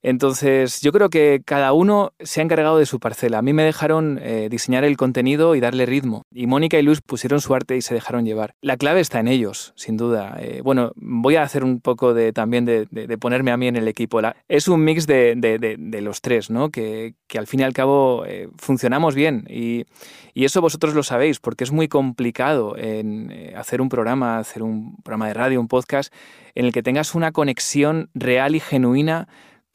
Entonces, 0.06 0.82
yo 0.82 0.92
creo 0.92 1.10
que 1.10 1.42
cada 1.44 1.72
uno 1.72 2.12
se 2.20 2.38
ha 2.38 2.44
encargado 2.44 2.78
de 2.78 2.86
su 2.86 3.00
parcela. 3.00 3.38
A 3.38 3.42
mí 3.42 3.52
me 3.52 3.64
dejaron 3.64 4.20
eh, 4.22 4.46
diseñar 4.48 4.84
el 4.84 4.96
contenido 4.96 5.56
y 5.56 5.60
darle 5.60 5.84
ritmo. 5.84 6.22
Y 6.32 6.46
Mónica 6.46 6.78
y 6.78 6.82
Luis 6.82 7.00
pusieron 7.00 7.40
su 7.40 7.56
arte 7.56 7.76
y 7.76 7.82
se 7.82 7.92
dejaron 7.92 8.25
llevar. 8.25 8.54
La 8.60 8.76
clave 8.76 9.00
está 9.00 9.18
en 9.18 9.26
ellos, 9.26 9.72
sin 9.75 9.96
duda. 9.96 10.36
Eh, 10.38 10.60
bueno, 10.62 10.92
voy 10.94 11.34
a 11.34 11.42
hacer 11.42 11.64
un 11.64 11.80
poco 11.80 12.14
de 12.14 12.32
también 12.32 12.64
de, 12.64 12.86
ponerme 13.18 13.50
a 13.50 13.56
mí 13.56 13.66
en 13.66 13.75
el 13.75 13.88
equipo. 13.88 14.20
es 14.46 14.68
un 14.68 14.84
mix 14.84 15.08
de, 15.08 16.00
los 16.00 16.20
tres, 16.20 16.50
¿no? 16.50 16.70
Que, 16.70 17.16
al 17.36 17.48
fin 17.48 17.58
y 17.58 17.62
al 17.64 17.72
cabo 17.72 18.25
eh, 18.28 18.48
funcionamos 18.58 19.16
bien. 19.16 19.44
Y, 19.50 19.86
y, 20.34 20.44
eso 20.44 20.60
vosotros 20.60 20.94
lo 20.94 21.02
sabéis, 21.02 21.40
porque 21.40 21.64
es 21.64 21.72
muy 21.72 21.88
complicado 21.88 22.76
hacer 23.56 23.80
un 23.80 23.88
programa, 23.88 24.38
hacer 24.38 24.62
un 24.62 24.98
programa 25.02 25.26
de 25.26 25.34
radio, 25.34 25.60
un 25.60 25.66
podcast, 25.66 26.14
en 26.54 26.64
el 26.64 26.72
que 26.72 26.84
tengas 26.84 27.16
una 27.16 27.32
conexión 27.32 28.08
real 28.14 28.54
y 28.54 28.60
genuina 28.60 29.26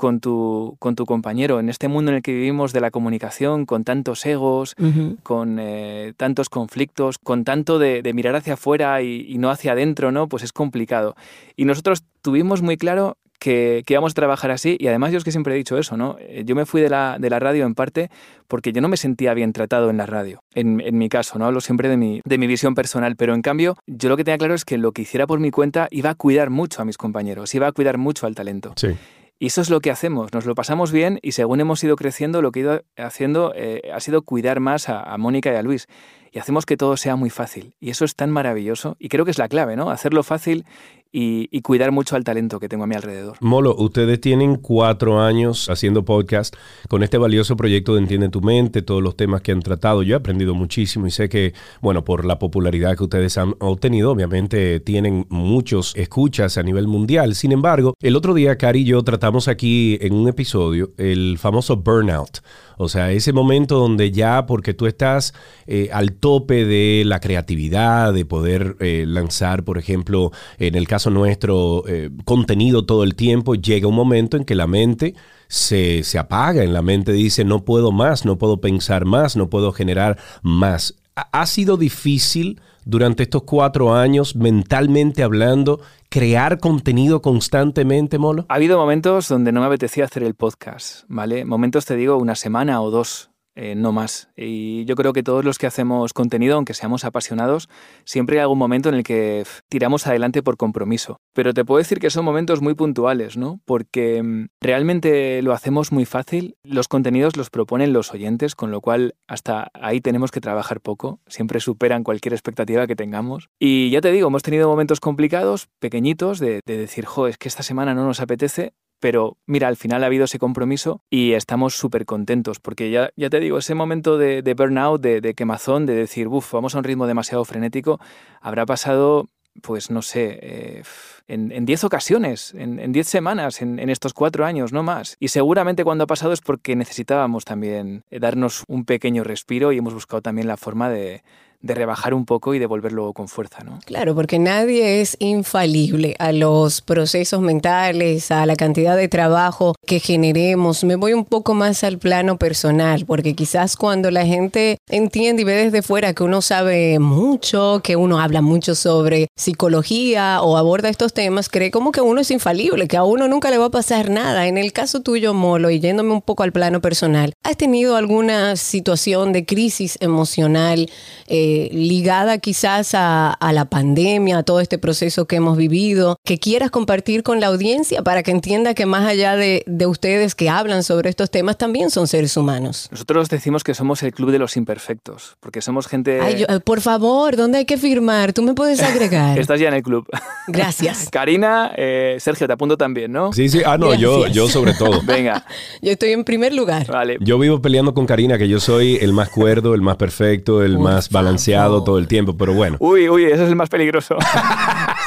con 0.01 0.19
tu, 0.19 0.77
con 0.79 0.95
tu 0.95 1.05
compañero. 1.05 1.59
En 1.59 1.69
este 1.69 1.87
mundo 1.87 2.09
en 2.09 2.17
el 2.17 2.23
que 2.23 2.33
vivimos 2.33 2.73
de 2.73 2.81
la 2.81 2.89
comunicación, 2.89 3.67
con 3.67 3.83
tantos 3.83 4.25
egos, 4.25 4.75
con 5.21 5.59
eh, 5.59 6.13
tantos 6.17 6.49
conflictos, 6.49 7.19
con 7.19 7.43
tanto 7.43 7.77
de, 7.77 8.01
mirar 8.15 8.35
hacia 8.35 8.55
afuera 8.55 9.03
y, 9.03 9.37
no 9.37 9.51
hacia 9.51 9.73
adentro, 9.73 10.11
¿no? 10.11 10.27
Pues 10.27 10.41
es 10.41 10.53
complicado. 10.53 11.15
Y 11.55 11.65
nosotros 11.65 12.03
tuvimos 12.23 12.63
muy 12.63 12.77
claro 12.77 13.17
que, 13.37 13.83
que, 13.85 13.93
íbamos 13.93 14.13
a 14.13 14.15
trabajar 14.15 14.49
así 14.49 14.75
y 14.79 14.87
además 14.87 15.11
yo 15.11 15.19
es 15.19 15.23
que 15.23 15.31
siempre 15.31 15.53
he 15.53 15.57
dicho 15.57 15.77
eso, 15.77 15.95
¿no? 15.97 16.17
Eh, 16.19 16.41
yo 16.47 16.55
me 16.55 16.65
fui 16.65 16.81
de 16.81 16.89
la, 16.89 17.17
de 17.19 17.29
la 17.29 17.37
radio 17.37 17.67
en 17.67 17.75
parte 17.75 18.09
porque 18.47 18.73
yo 18.73 18.81
no 18.81 18.87
me 18.87 18.97
sentía 18.97 19.35
bien 19.35 19.53
tratado 19.53 19.91
en 19.91 19.97
la 19.97 20.07
radio, 20.07 20.41
en, 20.55 20.81
en, 20.81 20.97
mi 20.97 21.09
caso, 21.09 21.37
¿no? 21.37 21.45
Hablo 21.45 21.61
siempre 21.61 21.89
de 21.89 21.97
mi, 21.97 22.21
de 22.25 22.37
mi 22.39 22.47
visión 22.47 22.73
personal, 22.73 23.15
pero 23.15 23.35
en 23.35 23.43
cambio 23.43 23.77
yo 23.85 24.09
lo 24.09 24.17
que 24.17 24.23
tenía 24.23 24.39
claro 24.39 24.55
es 24.55 24.65
que 24.65 24.79
lo 24.79 24.93
que 24.93 25.03
hiciera 25.03 25.27
por 25.27 25.39
mi 25.39 25.51
cuenta 25.51 25.87
iba 25.91 26.09
a 26.09 26.15
cuidar 26.15 26.49
mucho 26.49 26.81
a 26.81 26.85
mis 26.85 26.97
compañeros, 26.97 27.53
iba 27.53 27.67
a 27.67 27.71
cuidar 27.71 27.99
mucho 27.99 28.25
al 28.25 28.33
talento. 28.33 28.73
Sí. 28.75 28.95
Y 29.41 29.47
eso 29.47 29.59
es 29.61 29.71
lo 29.71 29.79
que 29.79 29.89
hacemos, 29.89 30.31
nos 30.33 30.45
lo 30.45 30.53
pasamos 30.53 30.91
bien 30.91 31.17
y 31.23 31.31
según 31.31 31.61
hemos 31.61 31.83
ido 31.83 31.95
creciendo, 31.95 32.43
lo 32.43 32.51
que 32.51 32.59
he 32.59 32.61
ido 32.61 32.83
haciendo 32.95 33.53
eh, 33.55 33.89
ha 33.91 33.99
sido 33.99 34.21
cuidar 34.21 34.59
más 34.59 34.87
a, 34.87 35.01
a 35.01 35.17
Mónica 35.17 35.51
y 35.51 35.55
a 35.55 35.63
Luis 35.63 35.87
y 36.31 36.37
hacemos 36.37 36.67
que 36.67 36.77
todo 36.77 36.95
sea 36.95 37.15
muy 37.15 37.31
fácil. 37.31 37.73
Y 37.79 37.89
eso 37.89 38.05
es 38.05 38.15
tan 38.15 38.29
maravilloso 38.29 38.97
y 38.99 39.09
creo 39.09 39.25
que 39.25 39.31
es 39.31 39.39
la 39.39 39.49
clave, 39.49 39.75
¿no? 39.75 39.89
Hacerlo 39.89 40.21
fácil 40.21 40.67
y, 41.11 41.61
cuidar 41.61 41.91
mucho 41.91 42.15
al 42.15 42.23
talento 42.23 42.59
que 42.59 42.69
tengo 42.69 42.83
a 42.83 42.87
mi 42.87 42.95
alrededor. 42.95 43.37
Molo, 43.39 43.75
ustedes 43.75 44.19
tienen 44.19 44.55
cuatro 44.55 45.21
años 45.21 45.69
haciendo 45.69 46.03
podcast 46.05 46.55
con 46.89 47.03
este 47.03 47.17
valioso 47.17 47.55
proyecto 47.55 47.93
de 47.93 48.01
Entiende 48.01 48.29
tu 48.29 48.41
mente, 48.41 48.81
todos 48.81 49.03
los 49.03 49.15
temas 49.15 49.41
que 49.41 49.51
han 49.51 49.61
tratado. 49.61 50.03
Yo 50.03 50.15
he 50.15 50.17
aprendido 50.17 50.55
muchísimo 50.55 51.07
y 51.07 51.11
sé 51.11 51.29
que, 51.29 51.53
bueno, 51.81 52.03
por 52.03 52.25
la 52.25 52.39
popularidad 52.39 52.97
que 52.97 53.03
ustedes 53.03 53.37
han 53.37 53.55
obtenido, 53.59 54.11
obviamente 54.11 54.79
tienen 54.79 55.25
muchos 55.29 55.95
escuchas 55.95 56.57
a 56.57 56.63
nivel 56.63 56.87
mundial. 56.87 57.35
Sin 57.35 57.51
embargo, 57.51 57.93
el 58.01 58.15
otro 58.15 58.33
día, 58.33 58.57
Cari 58.57 58.81
y 58.81 58.85
yo 58.85 59.03
tratamos 59.03 59.47
aquí 59.47 59.97
en 60.01 60.13
un 60.13 60.27
episodio 60.27 60.91
el 60.97 61.37
famoso 61.37 61.77
burnout. 61.77 62.39
O 62.77 62.89
sea, 62.89 63.11
ese 63.11 63.31
momento 63.31 63.77
donde 63.77 64.11
ya, 64.11 64.47
porque 64.47 64.73
tú 64.73 64.87
estás 64.87 65.35
eh, 65.67 65.89
al 65.93 66.13
tope 66.13 66.65
de 66.65 67.03
la 67.05 67.19
creatividad, 67.19 68.11
de 68.11 68.25
poder 68.25 68.75
eh, 68.79 69.05
lanzar, 69.07 69.63
por 69.63 69.77
ejemplo, 69.77 70.31
en 70.57 70.73
el 70.73 70.87
caso 70.87 71.00
nuestro, 71.09 71.83
eh, 71.87 72.09
contenido 72.25 72.85
todo 72.85 73.03
el 73.03 73.15
tiempo, 73.15 73.55
llega 73.55 73.87
un 73.87 73.95
momento 73.95 74.37
en 74.37 74.45
que 74.45 74.55
la 74.55 74.67
mente 74.67 75.15
se, 75.47 76.03
se 76.03 76.19
apaga, 76.19 76.63
en 76.63 76.73
la 76.73 76.81
mente 76.81 77.11
dice, 77.11 77.43
no 77.43 77.65
puedo 77.65 77.91
más, 77.91 78.25
no 78.25 78.37
puedo 78.37 78.61
pensar 78.61 79.05
más, 79.05 79.35
no 79.35 79.49
puedo 79.49 79.71
generar 79.71 80.17
más. 80.41 80.95
¿Ha 81.15 81.45
sido 81.45 81.75
difícil 81.75 82.61
durante 82.85 83.23
estos 83.23 83.43
cuatro 83.43 83.93
años, 83.93 84.35
mentalmente 84.35 85.23
hablando, 85.23 85.81
crear 86.09 86.59
contenido 86.59 87.21
constantemente, 87.21 88.17
Molo? 88.17 88.45
Ha 88.47 88.55
habido 88.55 88.77
momentos 88.77 89.27
donde 89.27 89.51
no 89.51 89.59
me 89.59 89.67
apetecía 89.67 90.05
hacer 90.05 90.23
el 90.23 90.35
podcast, 90.35 91.03
¿vale? 91.07 91.43
Momentos, 91.45 91.85
te 91.85 91.95
digo, 91.95 92.17
una 92.17 92.35
semana 92.35 92.81
o 92.81 92.91
dos 92.91 93.30
eh, 93.55 93.75
no 93.75 93.91
más. 93.91 94.29
Y 94.35 94.85
yo 94.85 94.95
creo 94.95 95.13
que 95.13 95.23
todos 95.23 95.43
los 95.43 95.57
que 95.57 95.67
hacemos 95.67 96.13
contenido, 96.13 96.55
aunque 96.55 96.73
seamos 96.73 97.03
apasionados, 97.03 97.69
siempre 98.05 98.37
hay 98.37 98.41
algún 98.41 98.57
momento 98.57 98.89
en 98.89 98.95
el 98.95 99.03
que 99.03 99.43
tiramos 99.69 100.07
adelante 100.07 100.41
por 100.41 100.57
compromiso. 100.57 101.17
Pero 101.33 101.53
te 101.53 101.65
puedo 101.65 101.79
decir 101.79 101.99
que 101.99 102.09
son 102.09 102.25
momentos 102.25 102.61
muy 102.61 102.73
puntuales, 102.73 103.37
¿no? 103.37 103.59
Porque 103.65 104.23
mm, 104.23 104.47
realmente 104.61 105.41
lo 105.41 105.53
hacemos 105.53 105.91
muy 105.91 106.05
fácil. 106.05 106.55
Los 106.63 106.87
contenidos 106.87 107.35
los 107.35 107.49
proponen 107.49 107.93
los 107.93 108.13
oyentes, 108.13 108.55
con 108.55 108.71
lo 108.71 108.81
cual 108.81 109.15
hasta 109.27 109.69
ahí 109.73 110.01
tenemos 110.01 110.31
que 110.31 110.41
trabajar 110.41 110.81
poco. 110.81 111.19
Siempre 111.27 111.59
superan 111.59 112.03
cualquier 112.03 112.33
expectativa 112.33 112.87
que 112.87 112.95
tengamos. 112.95 113.49
Y 113.59 113.89
ya 113.89 114.01
te 114.01 114.11
digo, 114.11 114.27
hemos 114.27 114.43
tenido 114.43 114.69
momentos 114.69 114.99
complicados, 114.99 115.67
pequeñitos, 115.79 116.39
de, 116.39 116.61
de 116.65 116.77
decir, 116.77 117.05
jo, 117.05 117.27
es 117.27 117.37
que 117.37 117.47
esta 117.47 117.63
semana 117.63 117.93
no 117.93 118.05
nos 118.05 118.21
apetece, 118.21 118.73
pero 119.01 119.37
mira, 119.47 119.67
al 119.67 119.75
final 119.75 120.03
ha 120.03 120.05
habido 120.05 120.25
ese 120.25 120.39
compromiso 120.39 121.01
y 121.09 121.33
estamos 121.33 121.75
súper 121.75 122.05
contentos, 122.05 122.59
porque 122.59 122.91
ya, 122.91 123.09
ya 123.17 123.29
te 123.29 123.39
digo, 123.39 123.57
ese 123.57 123.75
momento 123.75 124.17
de, 124.17 124.53
burnout, 124.55 125.01
de, 125.01 125.33
quemazón, 125.33 125.85
de 125.85 125.95
decir, 125.95 126.27
uff, 126.27 126.53
vamos 126.53 126.75
a 126.75 126.77
un 126.77 126.83
ritmo 126.83 127.07
demasiado 127.07 127.43
frenético, 127.43 127.99
habrá 128.41 128.65
pasado, 128.67 129.27
pues 129.63 129.89
no 129.89 130.03
sé, 130.03 130.39
eh, 130.41 130.83
en 131.27 131.65
10 131.65 131.83
ocasiones, 131.83 132.53
en 132.55 132.91
10 132.91 133.07
semanas, 133.07 133.61
en, 133.61 133.89
estos 133.89 134.13
cuatro 134.13 134.45
años, 134.45 134.71
no 134.71 134.83
más. 134.83 135.17
Y 135.19 135.29
seguramente 135.29 135.83
cuando 135.83 136.03
ha 136.03 136.07
pasado 136.07 136.31
es 136.31 136.41
porque 136.41 136.75
necesitábamos 136.75 137.43
también 137.43 138.03
eh, 138.11 138.19
darnos 138.19 138.63
un 138.67 138.85
pequeño 138.85 139.23
respiro 139.23 139.71
y 139.71 139.79
hemos 139.79 139.93
buscado 139.93 140.21
también 140.21 140.47
la 140.47 140.57
forma 140.57 140.89
de, 140.89 141.23
de 141.61 141.75
rebajar 141.75 142.13
un 142.13 142.25
poco 142.25 142.53
y 142.53 142.59
devolverlo 142.59 143.13
con 143.13 143.27
fuerza, 143.27 143.63
¿no? 143.63 143.79
Claro, 143.85 144.15
porque 144.15 144.39
nadie 144.39 145.01
es 145.01 145.15
infalible 145.19 146.15
a 146.19 146.31
los 146.31 146.81
procesos 146.81 147.41
mentales, 147.41 148.31
a 148.31 148.45
la 148.45 148.55
cantidad 148.55 148.97
de 148.97 149.07
trabajo 149.07 149.75
que 149.85 149.99
generemos. 149.99 150.83
Me 150.83 150.95
voy 150.95 151.13
un 151.13 151.25
poco 151.25 151.53
más 151.53 151.83
al 151.83 151.99
plano 151.99 152.37
personal, 152.37 153.05
porque 153.05 153.35
quizás 153.35 153.75
cuando 153.75 154.09
la 154.11 154.25
gente 154.25 154.77
entiende 154.89 155.43
y 155.43 155.45
ve 155.45 155.53
desde 155.53 155.81
fuera 155.81 156.13
que 156.13 156.23
uno 156.23 156.41
sabe 156.41 156.99
mucho, 156.99 157.81
que 157.83 157.95
uno 157.95 158.19
habla 158.19 158.41
mucho 158.41 158.75
sobre 158.75 159.27
psicología 159.35 160.41
o 160.41 160.57
aborda 160.57 160.89
estos 160.89 161.13
temas, 161.13 161.49
cree 161.49 161.71
como 161.71 161.91
que 161.91 162.01
uno 162.01 162.21
es 162.21 162.31
infalible, 162.31 162.87
que 162.87 162.97
a 162.97 163.03
uno 163.03 163.27
nunca 163.27 163.51
le 163.51 163.57
va 163.57 163.65
a 163.65 163.71
pasar 163.71 164.09
nada. 164.09 164.47
En 164.47 164.57
el 164.57 164.73
caso 164.73 165.01
tuyo, 165.01 165.33
Molo, 165.33 165.69
y 165.69 165.79
yéndome 165.79 166.13
un 166.13 166.21
poco 166.21 166.43
al 166.43 166.51
plano 166.51 166.81
personal, 166.81 167.33
¿has 167.43 167.57
tenido 167.57 167.95
alguna 167.95 168.55
situación 168.55 169.31
de 169.33 169.45
crisis 169.45 169.97
emocional? 170.01 170.89
Eh, 171.27 171.50
ligada 171.71 172.37
quizás 172.37 172.91
a, 172.93 173.37
la 173.51 173.65
pandemia, 173.65 174.39
a 174.39 174.43
todo 174.43 174.59
este 174.59 174.77
proceso 174.77 175.25
que 175.25 175.37
hemos 175.37 175.57
vivido, 175.57 176.17
que 176.23 176.37
quieras 176.37 176.71
compartir 176.71 177.23
con 177.23 177.39
la 177.39 177.47
audiencia 177.47 178.01
para 178.01 178.23
que 178.23 178.31
entienda 178.31 178.73
que 178.73 178.85
más 178.85 179.05
allá 179.05 179.35
de, 179.35 179.63
ustedes 179.85 180.35
que 180.35 180.49
hablan 180.49 180.83
sobre 180.83 181.09
estos 181.09 181.29
temas, 181.31 181.57
también 181.57 181.89
son 181.89 182.07
seres 182.07 182.37
humanos. 182.37 182.87
Nosotros 182.91 183.29
decimos 183.29 183.63
que 183.63 183.73
somos 183.73 184.03
el 184.03 184.13
club 184.13 184.31
de 184.31 184.39
los 184.39 184.55
imperfectos, 184.55 185.37
porque 185.39 185.61
somos 185.61 185.87
gente... 185.87 186.19
Eh, 186.21 186.59
por 186.63 186.81
favor, 186.81 187.35
¿dónde 187.35 187.59
hay 187.59 187.65
que 187.65 187.77
firmar? 187.77 188.33
Tú 188.33 188.41
me 188.41 188.53
puedes 188.53 188.81
agregar. 188.81 189.37
Estás 189.39 189.59
ya 189.59 189.67
en 189.67 189.73
el 189.73 189.83
club. 189.83 190.07
Gracias. 190.47 191.09
Karina, 191.11 191.71
eh, 191.75 192.17
Sergio, 192.19 192.47
te 192.47 192.53
apunto 192.53 192.77
también, 192.77 193.11
¿no? 193.11 193.33
Sí, 193.33 193.49
sí. 193.49 193.61
Ah, 193.65 193.77
no, 193.77 193.93
yo, 193.95 194.27
yo 194.27 194.47
sobre 194.47 194.73
todo. 194.73 195.01
Venga. 195.05 195.45
Yo 195.81 195.91
estoy 195.91 196.11
en 196.11 196.23
primer 196.23 196.53
lugar. 196.53 196.87
Vale. 196.87 197.17
Yo 197.19 197.37
vivo 197.37 197.61
peleando 197.61 197.93
con 197.93 198.05
Karina, 198.05 198.37
que 198.37 198.47
yo 198.47 198.59
soy 198.59 198.97
el 199.01 199.13
más 199.13 199.29
cuerdo, 199.29 199.73
el 199.75 199.81
más 199.81 199.97
perfecto, 199.97 200.63
el 200.63 200.77
más 200.79 201.09
balanceado 201.09 201.40
todo 201.45 201.97
el 201.97 202.07
tiempo, 202.07 202.35
pero 202.35 202.53
bueno. 202.53 202.77
Uy, 202.79 203.09
uy, 203.09 203.25
ese 203.25 203.43
es 203.43 203.49
el 203.49 203.55
más 203.55 203.69
peligroso. 203.69 204.17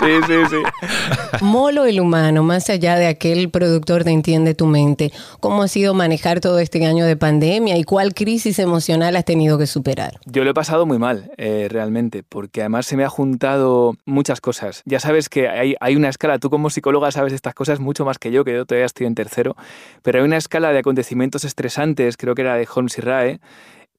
Sí, 0.00 0.10
sí, 0.26 0.34
sí. 0.50 1.40
Molo 1.40 1.84
el 1.84 2.00
humano, 2.00 2.42
más 2.42 2.68
allá 2.68 2.96
de 2.96 3.06
aquel 3.06 3.48
productor 3.48 4.02
de 4.02 4.10
Entiende 4.10 4.54
tu 4.54 4.66
mente, 4.66 5.12
¿cómo 5.38 5.62
ha 5.62 5.68
sido 5.68 5.94
manejar 5.94 6.40
todo 6.40 6.58
este 6.58 6.84
año 6.84 7.06
de 7.06 7.16
pandemia 7.16 7.76
y 7.76 7.84
cuál 7.84 8.12
crisis 8.12 8.58
emocional 8.58 9.14
has 9.14 9.24
tenido 9.24 9.56
que 9.56 9.68
superar? 9.68 10.18
Yo 10.26 10.42
lo 10.42 10.50
he 10.50 10.54
pasado 10.54 10.84
muy 10.84 10.98
mal, 10.98 11.30
eh, 11.36 11.68
realmente, 11.70 12.24
porque 12.24 12.62
además 12.62 12.86
se 12.86 12.96
me 12.96 13.04
ha 13.04 13.08
juntado 13.08 13.94
muchas 14.04 14.40
cosas. 14.40 14.82
Ya 14.84 14.98
sabes 14.98 15.28
que 15.28 15.48
hay, 15.48 15.76
hay 15.80 15.94
una 15.94 16.08
escala, 16.08 16.40
tú 16.40 16.50
como 16.50 16.70
psicóloga 16.70 17.12
sabes 17.12 17.32
estas 17.32 17.54
cosas 17.54 17.78
mucho 17.78 18.04
más 18.04 18.18
que 18.18 18.32
yo, 18.32 18.44
que 18.44 18.52
yo 18.52 18.66
todavía 18.66 18.86
estoy 18.86 19.06
en 19.06 19.14
tercero, 19.14 19.54
pero 20.02 20.18
hay 20.18 20.24
una 20.24 20.38
escala 20.38 20.72
de 20.72 20.80
acontecimientos 20.80 21.44
estresantes, 21.44 22.16
creo 22.16 22.34
que 22.34 22.42
era 22.42 22.56
de 22.56 22.66
Holmes 22.74 22.98
y 22.98 23.00
Rae, 23.00 23.40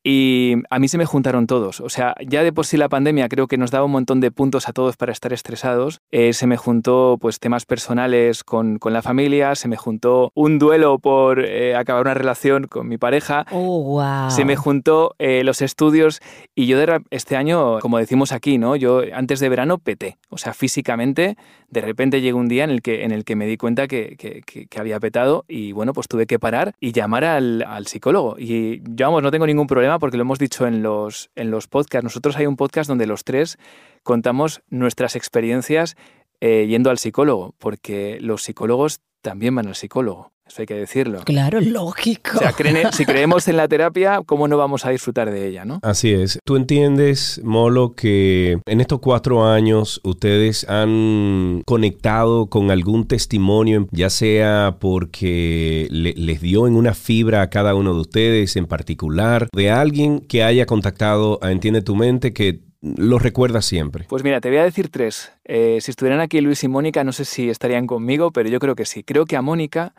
y 0.07 0.53
a 0.69 0.77
mí 0.77 0.87
se 0.87 0.99
me 0.99 1.05
juntaron 1.05 1.47
todos. 1.47 1.81
O 1.81 1.89
sea, 1.89 2.13
ya 2.25 2.43
de 2.43 2.53
por 2.53 2.67
sí 2.67 2.77
la 2.77 2.89
pandemia 2.89 3.27
creo 3.27 3.47
que 3.47 3.57
nos 3.57 3.71
daba 3.71 3.85
un 3.85 3.91
montón 3.91 4.21
de 4.21 4.29
puntos 4.29 4.69
a 4.69 4.73
todos 4.73 4.97
para 4.97 5.11
estar 5.11 5.33
estresados. 5.33 5.99
Eh, 6.11 6.33
se 6.33 6.45
me 6.45 6.57
juntó 6.57 7.17
pues 7.19 7.39
temas 7.39 7.65
personales 7.65 8.43
con, 8.43 8.77
con, 8.77 8.93
la 8.93 9.01
familia, 9.01 9.55
se 9.55 9.67
me 9.67 9.77
juntó 9.77 10.31
un 10.35 10.59
duelo 10.59 10.99
por 10.99 11.43
eh, 11.43 11.75
acabar 11.75 12.03
una 12.03 12.13
relación 12.13 12.67
con 12.67 12.87
mi 12.87 12.99
pareja. 12.99 13.47
Oh, 13.51 13.81
wow. 13.81 14.29
Se 14.29 14.45
me 14.45 14.55
juntó 14.55 15.15
eh, 15.17 15.43
los 15.43 15.63
estudios 15.63 16.21
y 16.53 16.67
yo 16.67 16.77
de, 16.77 17.01
este 17.09 17.35
año, 17.35 17.79
como 17.79 17.97
decimos 17.97 18.31
aquí, 18.31 18.59
¿no? 18.59 18.75
Yo 18.75 19.01
antes 19.11 19.39
de 19.39 19.49
verano 19.49 19.79
peté. 19.79 20.19
O 20.35 20.37
sea, 20.37 20.53
físicamente, 20.53 21.37
de 21.69 21.81
repente 21.81 22.19
llegó 22.19 22.37
un 22.37 22.49
día 22.49 22.65
en 22.65 22.69
el 22.69 22.81
que, 22.81 23.05
en 23.05 23.11
el 23.11 23.23
que 23.23 23.37
me 23.37 23.47
di 23.47 23.55
cuenta 23.55 23.87
que, 23.87 24.17
que, 24.17 24.67
había 24.77 24.99
petado 24.99 25.45
y 25.47 25.71
bueno, 25.71 25.93
pues 25.93 26.09
tuve 26.09 26.27
que 26.27 26.39
parar 26.39 26.75
y 26.81 26.91
llamar 26.91 27.23
al, 27.23 27.63
al 27.63 27.87
psicólogo. 27.87 28.35
Y 28.37 28.81
yo, 28.83 29.05
vamos, 29.05 29.23
no 29.23 29.31
tengo 29.31 29.47
ningún 29.47 29.65
problema 29.65 29.97
porque 29.97 30.17
lo 30.17 30.23
hemos 30.23 30.37
dicho 30.37 30.67
en 30.67 30.83
los, 30.83 31.31
en 31.35 31.51
los 31.51 31.67
podcasts. 31.67 32.03
Nosotros 32.03 32.35
hay 32.35 32.47
un 32.47 32.57
podcast 32.57 32.89
donde 32.89 33.07
los 33.07 33.23
tres 33.23 33.57
contamos 34.03 34.61
nuestras 34.69 35.15
experiencias 35.15 35.95
eh, 36.41 36.67
yendo 36.67 36.89
al 36.89 36.97
psicólogo, 36.97 37.55
porque 37.57 38.17
los 38.19 38.43
psicólogos 38.43 38.99
también 39.21 39.55
van 39.55 39.67
al 39.67 39.75
psicólogo. 39.75 40.34
Eso 40.47 40.61
hay 40.61 40.67
que 40.67 40.75
decirlo. 40.75 41.21
Claro, 41.25 41.59
lógico. 41.59 42.31
O 42.35 42.39
sea, 42.39 42.53
creen, 42.53 42.91
si 42.93 43.03
creemos 43.03 43.47
en 43.47 43.57
la 43.57 43.67
terapia, 43.67 44.21
¿cómo 44.25 44.47
no 44.47 44.57
vamos 44.57 44.85
a 44.85 44.91
disfrutar 44.91 45.31
de 45.31 45.47
ella, 45.47 45.65
no? 45.65 45.79
Así 45.81 46.13
es. 46.13 46.39
Tú 46.45 46.55
entiendes, 46.55 47.41
Molo, 47.43 47.95
que 47.95 48.59
en 48.67 48.79
estos 48.79 48.99
cuatro 48.99 49.45
años 49.47 50.01
ustedes 50.03 50.69
han 50.69 51.63
conectado 51.65 52.45
con 52.47 52.69
algún 52.69 53.07
testimonio, 53.07 53.87
ya 53.91 54.11
sea 54.11 54.77
porque 54.79 55.87
le, 55.89 56.13
les 56.13 56.41
dio 56.41 56.67
en 56.67 56.75
una 56.75 56.93
fibra 56.93 57.41
a 57.41 57.49
cada 57.49 57.73
uno 57.73 57.95
de 57.95 58.01
ustedes 58.01 58.55
en 58.55 58.67
particular, 58.67 59.47
de 59.51 59.71
alguien 59.71 60.19
que 60.19 60.43
haya 60.43 60.67
contactado 60.67 61.39
a 61.41 61.51
Entiende 61.51 61.81
tu 61.81 61.95
Mente 61.95 62.33
que 62.33 62.59
lo 62.81 63.17
recuerda 63.17 63.63
siempre? 63.63 64.05
Pues 64.07 64.23
mira, 64.23 64.39
te 64.41 64.49
voy 64.49 64.59
a 64.59 64.63
decir 64.63 64.89
tres. 64.89 65.31
Eh, 65.43 65.79
si 65.81 65.89
estuvieran 65.89 66.19
aquí 66.19 66.39
Luis 66.41 66.63
y 66.63 66.67
Mónica, 66.67 67.03
no 67.03 67.13
sé 67.13 67.25
si 67.25 67.49
estarían 67.49 67.87
conmigo, 67.87 68.31
pero 68.31 68.47
yo 68.47 68.59
creo 68.59 68.75
que 68.75 68.85
sí. 68.85 69.03
Creo 69.03 69.25
que 69.25 69.35
a 69.35 69.41
Mónica 69.41 69.95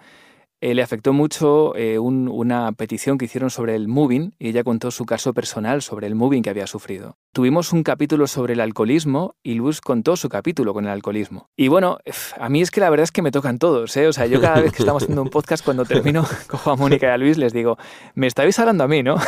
eh, 0.61 0.75
le 0.75 0.83
afectó 0.83 1.13
mucho 1.13 1.77
eh, 1.77 1.99
un, 1.99 2.29
una 2.29 2.73
petición 2.73 3.19
que 3.19 3.27
hicieron 3.27 3.51
sobre 3.51 3.75
el 3.75 3.89
moving 3.89 4.33
y 4.39 4.49
ella 4.49 4.65
contó 4.65 4.91
su 4.91 5.05
caso 5.05 5.35
personal 5.35 5.83
sobre 5.83 6.07
el 6.07 6.15
moving 6.15 6.43
que 6.43 6.49
había 6.49 6.67
sufrido. 6.67 7.19
Tuvimos 7.33 7.75
un 7.75 7.83
capítulo 7.83 8.27
sobre 8.27 8.55
el 8.55 8.61
alcoholismo 8.61 9.35
y 9.43 9.55
Luis 9.55 9.83
contó 9.83 10.17
su 10.17 10.31
capítulo 10.31 10.73
con 10.73 10.87
el 10.87 10.91
alcoholismo. 10.91 11.51
Y 11.57 11.69
bueno, 11.69 11.99
a 12.41 12.49
mí 12.49 12.63
es 12.63 12.71
que 12.71 12.81
la 12.81 12.89
verdad 12.89 13.05
es 13.05 13.13
que 13.13 13.21
me 13.21 13.31
tocan 13.31 13.59
todos. 13.59 13.95
¿eh? 13.99 14.07
O 14.09 14.15
sea, 14.15 14.25
yo 14.25 14.41
cada 14.41 14.63
vez 14.63 14.73
que 14.73 14.79
estamos 14.79 15.03
haciendo 15.03 15.21
un 15.23 15.29
podcast, 15.29 15.63
cuando 15.63 15.85
termino, 15.89 16.27
cojo 16.49 16.71
a 16.71 16.77
Mónica 16.77 17.09
y 17.09 17.11
a 17.11 17.19
Luis, 17.19 17.37
les 17.37 17.53
digo, 17.53 17.77
me 18.15 18.27
estáis 18.27 18.59
hablando 18.59 18.85
a 18.85 18.89
mí, 18.89 19.03
¿no? 19.03 19.17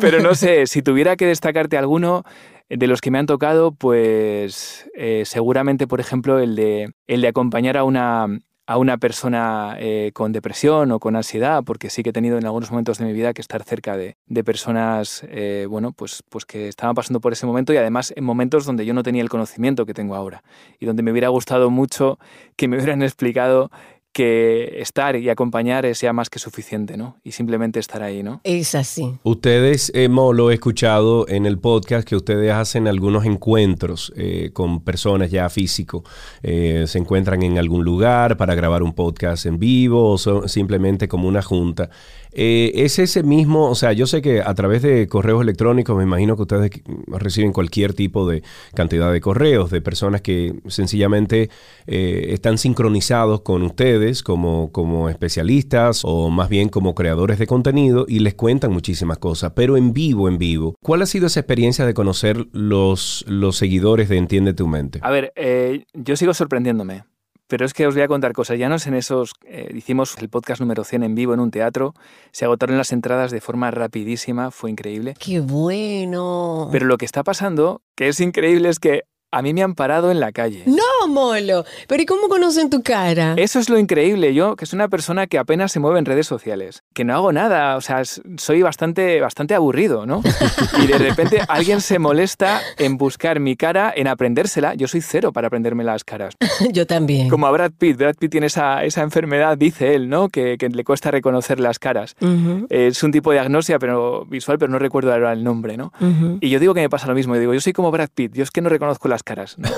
Pero 0.00 0.20
no 0.20 0.34
sé, 0.34 0.66
si 0.66 0.82
tuviera 0.82 1.14
que 1.14 1.26
destacarte 1.26 1.76
alguno 1.76 2.24
de 2.68 2.86
los 2.88 3.00
que 3.00 3.12
me 3.12 3.18
han 3.18 3.26
tocado, 3.26 3.72
pues 3.72 4.90
eh, 4.96 5.22
seguramente, 5.24 5.86
por 5.86 6.00
ejemplo, 6.00 6.40
el 6.40 6.56
de, 6.56 6.92
el 7.06 7.20
de 7.20 7.28
acompañar 7.28 7.76
a 7.76 7.84
una, 7.84 8.26
a 8.66 8.78
una 8.78 8.98
persona 8.98 9.76
eh, 9.78 10.10
con 10.12 10.32
depresión 10.32 10.90
o 10.90 10.98
con 10.98 11.14
ansiedad, 11.14 11.62
porque 11.64 11.88
sí 11.88 12.02
que 12.02 12.10
he 12.10 12.12
tenido 12.12 12.36
en 12.36 12.44
algunos 12.44 12.70
momentos 12.70 12.98
de 12.98 13.04
mi 13.04 13.12
vida 13.12 13.32
que 13.32 13.40
estar 13.40 13.62
cerca 13.62 13.96
de, 13.96 14.16
de 14.26 14.44
personas, 14.44 15.24
eh, 15.28 15.66
bueno, 15.68 15.92
pues, 15.92 16.22
pues 16.28 16.44
que 16.44 16.68
estaban 16.68 16.94
pasando 16.94 17.20
por 17.20 17.32
ese 17.32 17.46
momento 17.46 17.72
y 17.72 17.76
además 17.76 18.12
en 18.16 18.24
momentos 18.24 18.64
donde 18.64 18.84
yo 18.84 18.92
no 18.92 19.02
tenía 19.02 19.22
el 19.22 19.28
conocimiento 19.28 19.86
que 19.86 19.94
tengo 19.94 20.16
ahora 20.16 20.42
y 20.80 20.86
donde 20.86 21.02
me 21.02 21.12
hubiera 21.12 21.28
gustado 21.28 21.70
mucho 21.70 22.18
que 22.56 22.66
me 22.66 22.76
hubieran 22.76 23.02
explicado 23.02 23.70
que 24.16 24.80
estar 24.80 25.14
y 25.14 25.28
acompañar 25.28 25.94
sea 25.94 26.14
más 26.14 26.30
que 26.30 26.38
suficiente, 26.38 26.96
¿no? 26.96 27.18
Y 27.22 27.32
simplemente 27.32 27.78
estar 27.78 28.02
ahí, 28.02 28.22
¿no? 28.22 28.40
Es 28.44 28.74
así. 28.74 29.12
Ustedes, 29.24 29.92
eh, 29.94 30.08
Molo, 30.08 30.50
he 30.50 30.54
escuchado 30.54 31.28
en 31.28 31.44
el 31.44 31.58
podcast 31.58 32.08
que 32.08 32.16
ustedes 32.16 32.50
hacen 32.50 32.88
algunos 32.88 33.26
encuentros 33.26 34.14
eh, 34.16 34.52
con 34.54 34.80
personas 34.80 35.30
ya 35.30 35.50
físico. 35.50 36.02
Eh, 36.42 36.84
se 36.86 36.96
encuentran 36.96 37.42
en 37.42 37.58
algún 37.58 37.84
lugar 37.84 38.38
para 38.38 38.54
grabar 38.54 38.82
un 38.82 38.94
podcast 38.94 39.44
en 39.44 39.58
vivo 39.58 40.12
o 40.12 40.16
son 40.16 40.48
simplemente 40.48 41.08
como 41.08 41.28
una 41.28 41.42
junta. 41.42 41.90
Eh, 42.38 42.84
es 42.84 42.98
ese 42.98 43.22
mismo, 43.22 43.70
o 43.70 43.74
sea, 43.74 43.94
yo 43.94 44.06
sé 44.06 44.20
que 44.20 44.42
a 44.42 44.52
través 44.52 44.82
de 44.82 45.08
correos 45.08 45.40
electrónicos 45.40 45.96
me 45.96 46.02
imagino 46.02 46.36
que 46.36 46.42
ustedes 46.42 46.70
reciben 47.06 47.50
cualquier 47.50 47.94
tipo 47.94 48.28
de 48.28 48.42
cantidad 48.74 49.10
de 49.10 49.22
correos 49.22 49.70
de 49.70 49.80
personas 49.80 50.20
que 50.20 50.54
sencillamente 50.66 51.48
eh, 51.86 52.26
están 52.32 52.58
sincronizados 52.58 53.40
con 53.40 53.62
ustedes 53.62 54.22
como, 54.22 54.70
como 54.70 55.08
especialistas 55.08 56.02
o 56.04 56.28
más 56.28 56.50
bien 56.50 56.68
como 56.68 56.94
creadores 56.94 57.38
de 57.38 57.46
contenido 57.46 58.04
y 58.06 58.18
les 58.18 58.34
cuentan 58.34 58.70
muchísimas 58.70 59.16
cosas, 59.16 59.52
pero 59.56 59.78
en 59.78 59.94
vivo, 59.94 60.28
en 60.28 60.36
vivo. 60.36 60.74
¿Cuál 60.82 61.00
ha 61.00 61.06
sido 61.06 61.28
esa 61.28 61.40
experiencia 61.40 61.86
de 61.86 61.94
conocer 61.94 62.48
los, 62.52 63.24
los 63.26 63.56
seguidores 63.56 64.10
de 64.10 64.18
Entiende 64.18 64.52
tu 64.52 64.66
mente? 64.66 64.98
A 65.00 65.10
ver, 65.10 65.32
eh, 65.36 65.86
yo 65.94 66.16
sigo 66.16 66.34
sorprendiéndome. 66.34 67.04
Pero 67.48 67.64
es 67.64 67.74
que 67.74 67.86
os 67.86 67.94
voy 67.94 68.02
a 68.02 68.08
contar 68.08 68.32
cosas. 68.32 68.58
Ya 68.58 68.68
no 68.68 68.74
es 68.76 68.86
en 68.86 68.94
esos. 68.94 69.32
Eh, 69.44 69.70
hicimos 69.74 70.16
el 70.18 70.28
podcast 70.28 70.60
número 70.60 70.84
100 70.84 71.02
en 71.04 71.14
vivo 71.14 71.34
en 71.34 71.40
un 71.40 71.50
teatro. 71.50 71.94
Se 72.32 72.44
agotaron 72.44 72.76
las 72.76 72.92
entradas 72.92 73.30
de 73.30 73.40
forma 73.40 73.70
rapidísima. 73.70 74.50
Fue 74.50 74.70
increíble. 74.70 75.14
¡Qué 75.18 75.40
bueno! 75.40 76.68
Pero 76.72 76.86
lo 76.86 76.98
que 76.98 77.04
está 77.04 77.22
pasando, 77.22 77.82
que 77.94 78.08
es 78.08 78.20
increíble, 78.20 78.68
es 78.68 78.78
que 78.78 79.04
a 79.30 79.42
mí 79.42 79.52
me 79.52 79.62
han 79.62 79.74
parado 79.74 80.10
en 80.10 80.20
la 80.20 80.32
calle. 80.32 80.62
No, 80.66 81.08
Molo. 81.08 81.64
Pero 81.88 82.02
¿y 82.02 82.06
cómo 82.06 82.28
conocen 82.28 82.70
tu 82.70 82.82
cara? 82.82 83.34
Eso 83.36 83.58
es 83.58 83.68
lo 83.68 83.78
increíble. 83.78 84.34
Yo, 84.34 84.56
que 84.56 84.66
soy 84.66 84.76
una 84.76 84.88
persona 84.88 85.26
que 85.26 85.38
apenas 85.38 85.72
se 85.72 85.80
mueve 85.80 85.98
en 85.98 86.04
redes 86.04 86.26
sociales, 86.26 86.82
que 86.94 87.04
no 87.04 87.14
hago 87.14 87.32
nada, 87.32 87.76
o 87.76 87.80
sea, 87.80 88.02
soy 88.04 88.62
bastante, 88.62 89.20
bastante 89.20 89.54
aburrido, 89.54 90.06
¿no? 90.06 90.22
Y 90.82 90.86
de 90.86 90.98
repente 90.98 91.40
alguien 91.48 91.80
se 91.80 91.98
molesta 91.98 92.60
en 92.78 92.96
buscar 92.96 93.40
mi 93.40 93.56
cara, 93.56 93.92
en 93.94 94.08
aprendérsela. 94.08 94.74
Yo 94.74 94.88
soy 94.88 95.00
cero 95.00 95.32
para 95.32 95.48
aprenderme 95.48 95.84
las 95.84 96.04
caras. 96.04 96.34
Yo 96.72 96.86
también. 96.86 97.28
Como 97.28 97.46
a 97.46 97.50
Brad 97.50 97.72
Pitt. 97.72 97.96
Brad 97.96 98.14
Pitt 98.16 98.30
tiene 98.30 98.46
esa, 98.46 98.84
esa 98.84 99.02
enfermedad, 99.02 99.56
dice 99.58 99.94
él, 99.94 100.08
¿no? 100.08 100.28
Que, 100.28 100.56
que, 100.58 100.68
le 100.68 100.84
cuesta 100.84 101.10
reconocer 101.10 101.60
las 101.60 101.78
caras. 101.78 102.14
Uh 102.20 102.26
-huh. 102.26 102.66
Es 102.70 103.02
un 103.02 103.12
tipo 103.12 103.32
de 103.32 103.38
agnosia 103.38 103.78
pero, 103.78 104.24
visual, 104.26 104.58
pero 104.58 104.70
no 104.70 104.78
recuerdo 104.78 105.12
ahora 105.12 105.32
el 105.32 105.42
nombre, 105.42 105.76
¿no? 105.76 105.92
Uh 106.00 106.04
-huh. 106.04 106.38
Y 106.40 106.50
yo 106.50 106.58
digo 106.60 106.74
que 106.74 106.80
me 106.80 106.90
pasa 106.90 107.06
lo 107.06 107.14
mismo. 107.14 107.34
Yo 107.34 107.40
digo, 107.40 107.54
yo 107.54 107.60
soy 107.60 107.72
como 107.72 107.90
Brad 107.90 108.10
Pitt. 108.14 108.34
Yo 108.34 108.42
es 108.42 108.50
que 108.50 108.60
no 108.60 108.68
reconozco 108.68 109.08
las 109.08 109.15
caras. 109.22 109.56
¿no? 109.58 109.68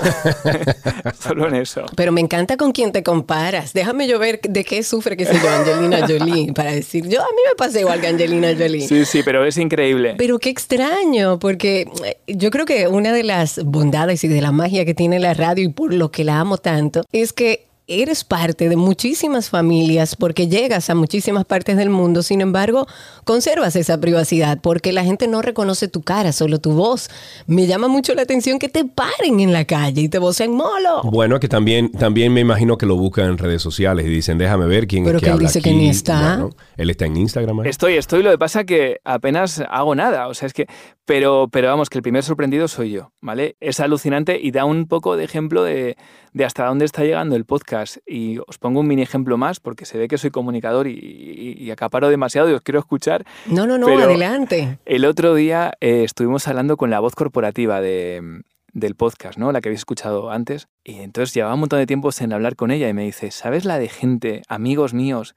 Solo 1.19 1.47
en 1.47 1.55
eso. 1.55 1.85
Pero 1.95 2.11
me 2.11 2.21
encanta 2.21 2.57
con 2.57 2.71
quién 2.71 2.91
te 2.91 3.03
comparas. 3.03 3.73
Déjame 3.73 4.07
yo 4.07 4.19
ver 4.19 4.39
de 4.41 4.63
qué 4.63 4.83
sufre, 4.83 5.17
qué 5.17 5.25
sé 5.25 5.39
yo, 5.41 5.49
Angelina 5.49 6.05
Jolie, 6.07 6.53
para 6.53 6.71
decir, 6.71 7.07
yo 7.07 7.21
a 7.21 7.27
mí 7.27 7.41
me 7.47 7.55
pasa 7.55 7.79
igual 7.79 8.01
que 8.01 8.07
Angelina 8.07 8.49
Jolie. 8.57 8.87
Sí, 8.87 9.05
sí, 9.05 9.21
pero 9.23 9.45
es 9.45 9.57
increíble. 9.57 10.15
Pero 10.17 10.39
qué 10.39 10.49
extraño, 10.49 11.39
porque 11.39 11.87
yo 12.27 12.51
creo 12.51 12.65
que 12.65 12.87
una 12.87 13.13
de 13.13 13.23
las 13.23 13.63
bondades 13.63 14.23
y 14.23 14.27
de 14.27 14.41
la 14.41 14.51
magia 14.51 14.85
que 14.85 14.93
tiene 14.93 15.19
la 15.19 15.33
radio 15.33 15.63
y 15.65 15.69
por 15.69 15.93
lo 15.93 16.11
que 16.11 16.23
la 16.23 16.39
amo 16.39 16.57
tanto 16.57 17.03
es 17.11 17.33
que 17.33 17.68
eres 17.89 18.23
parte 18.23 18.69
de 18.69 18.75
muchísimas 18.75 19.49
familias 19.49 20.15
porque 20.15 20.47
llegas 20.47 20.89
a 20.89 20.95
muchísimas 20.95 21.45
partes 21.45 21.75
del 21.77 21.89
mundo, 21.89 22.23
sin 22.23 22.41
embargo, 22.41 22.85
conservas 23.25 23.75
esa 23.75 23.99
privacidad 23.99 24.59
porque 24.61 24.93
la 24.93 25.03
gente 25.03 25.27
no 25.27 25.41
reconoce 25.41 25.87
tu 25.87 26.01
cara, 26.01 26.31
solo 26.31 26.59
tu 26.59 26.71
voz. 26.73 27.09
Me 27.47 27.67
llama 27.67 27.87
mucho 27.87 28.13
la 28.15 28.21
atención 28.21 28.59
que 28.59 28.69
te 28.69 28.85
paren 28.85 29.39
en 29.39 29.53
la 29.53 29.65
calle 29.65 30.01
y 30.01 30.09
te 30.09 30.19
vocen 30.19 30.51
molo. 30.53 31.01
Bueno, 31.03 31.39
que 31.39 31.47
también, 31.47 31.91
también 31.91 32.33
me 32.33 32.41
imagino 32.41 32.77
que 32.77 32.85
lo 32.85 32.95
buscan 32.95 33.25
en 33.25 33.37
redes 33.37 33.61
sociales 33.61 34.05
y 34.05 34.09
dicen, 34.09 34.37
déjame 34.37 34.65
ver 34.67 34.87
quién 34.87 35.03
Pero 35.03 35.17
es 35.17 35.21
que, 35.21 35.25
que 35.25 35.29
él 35.31 35.33
habla 35.35 35.47
dice 35.49 35.59
aquí. 35.59 35.69
que 35.69 35.75
ni 35.75 35.89
está. 35.89 36.37
Bueno, 36.37 36.49
él 36.77 36.89
está 36.89 37.05
en 37.05 37.17
Instagram. 37.17 37.65
¿eh? 37.65 37.69
Estoy, 37.69 37.97
estoy, 37.97 38.23
lo 38.23 38.31
que 38.31 38.37
pasa 38.37 38.63
que 38.63 38.99
apenas 39.03 39.63
hago 39.69 39.95
nada, 39.95 40.27
o 40.27 40.33
sea, 40.33 40.45
es 40.47 40.53
que, 40.53 40.67
pero, 41.05 41.47
pero 41.51 41.67
vamos, 41.69 41.89
que 41.89 41.97
el 41.97 42.03
primer 42.03 42.23
sorprendido 42.23 42.67
soy 42.67 42.91
yo, 42.91 43.11
¿vale? 43.21 43.55
Es 43.59 43.79
alucinante 43.79 44.39
y 44.41 44.51
da 44.51 44.65
un 44.65 44.87
poco 44.87 45.17
de 45.17 45.23
ejemplo 45.23 45.63
de, 45.63 45.97
de 46.33 46.45
hasta 46.45 46.65
dónde 46.65 46.85
está 46.85 47.03
llegando 47.03 47.35
el 47.35 47.45
podcast. 47.45 47.78
Y 48.07 48.37
os 48.47 48.57
pongo 48.57 48.79
un 48.79 48.87
mini 48.87 49.01
ejemplo 49.01 49.37
más, 49.37 49.59
porque 49.59 49.85
se 49.85 49.97
ve 49.97 50.07
que 50.07 50.17
soy 50.17 50.31
comunicador 50.31 50.87
y, 50.87 50.93
y, 50.93 51.63
y 51.63 51.71
acaparo 51.71 52.09
demasiado 52.09 52.49
y 52.49 52.53
os 52.53 52.61
quiero 52.61 52.79
escuchar. 52.79 53.25
No, 53.45 53.65
no, 53.67 53.77
no, 53.77 53.87
Pero 53.87 54.03
adelante. 54.03 54.77
El 54.85 55.05
otro 55.05 55.35
día 55.35 55.73
eh, 55.81 56.03
estuvimos 56.03 56.47
hablando 56.47 56.77
con 56.77 56.89
la 56.89 56.99
voz 56.99 57.15
corporativa 57.15 57.81
de, 57.81 58.41
del 58.73 58.95
podcast, 58.95 59.37
¿no? 59.37 59.51
La 59.51 59.61
que 59.61 59.69
habéis 59.69 59.81
escuchado 59.81 60.31
antes. 60.31 60.67
Y 60.83 60.99
entonces 60.99 61.33
llevaba 61.33 61.53
un 61.53 61.61
montón 61.61 61.79
de 61.79 61.87
tiempo 61.87 62.11
sin 62.11 62.33
hablar 62.33 62.55
con 62.55 62.71
ella 62.71 62.89
y 62.89 62.93
me 62.93 63.03
dice, 63.03 63.31
¿sabes 63.31 63.65
la 63.65 63.79
de 63.79 63.89
gente, 63.89 64.41
amigos 64.47 64.93
míos, 64.93 65.35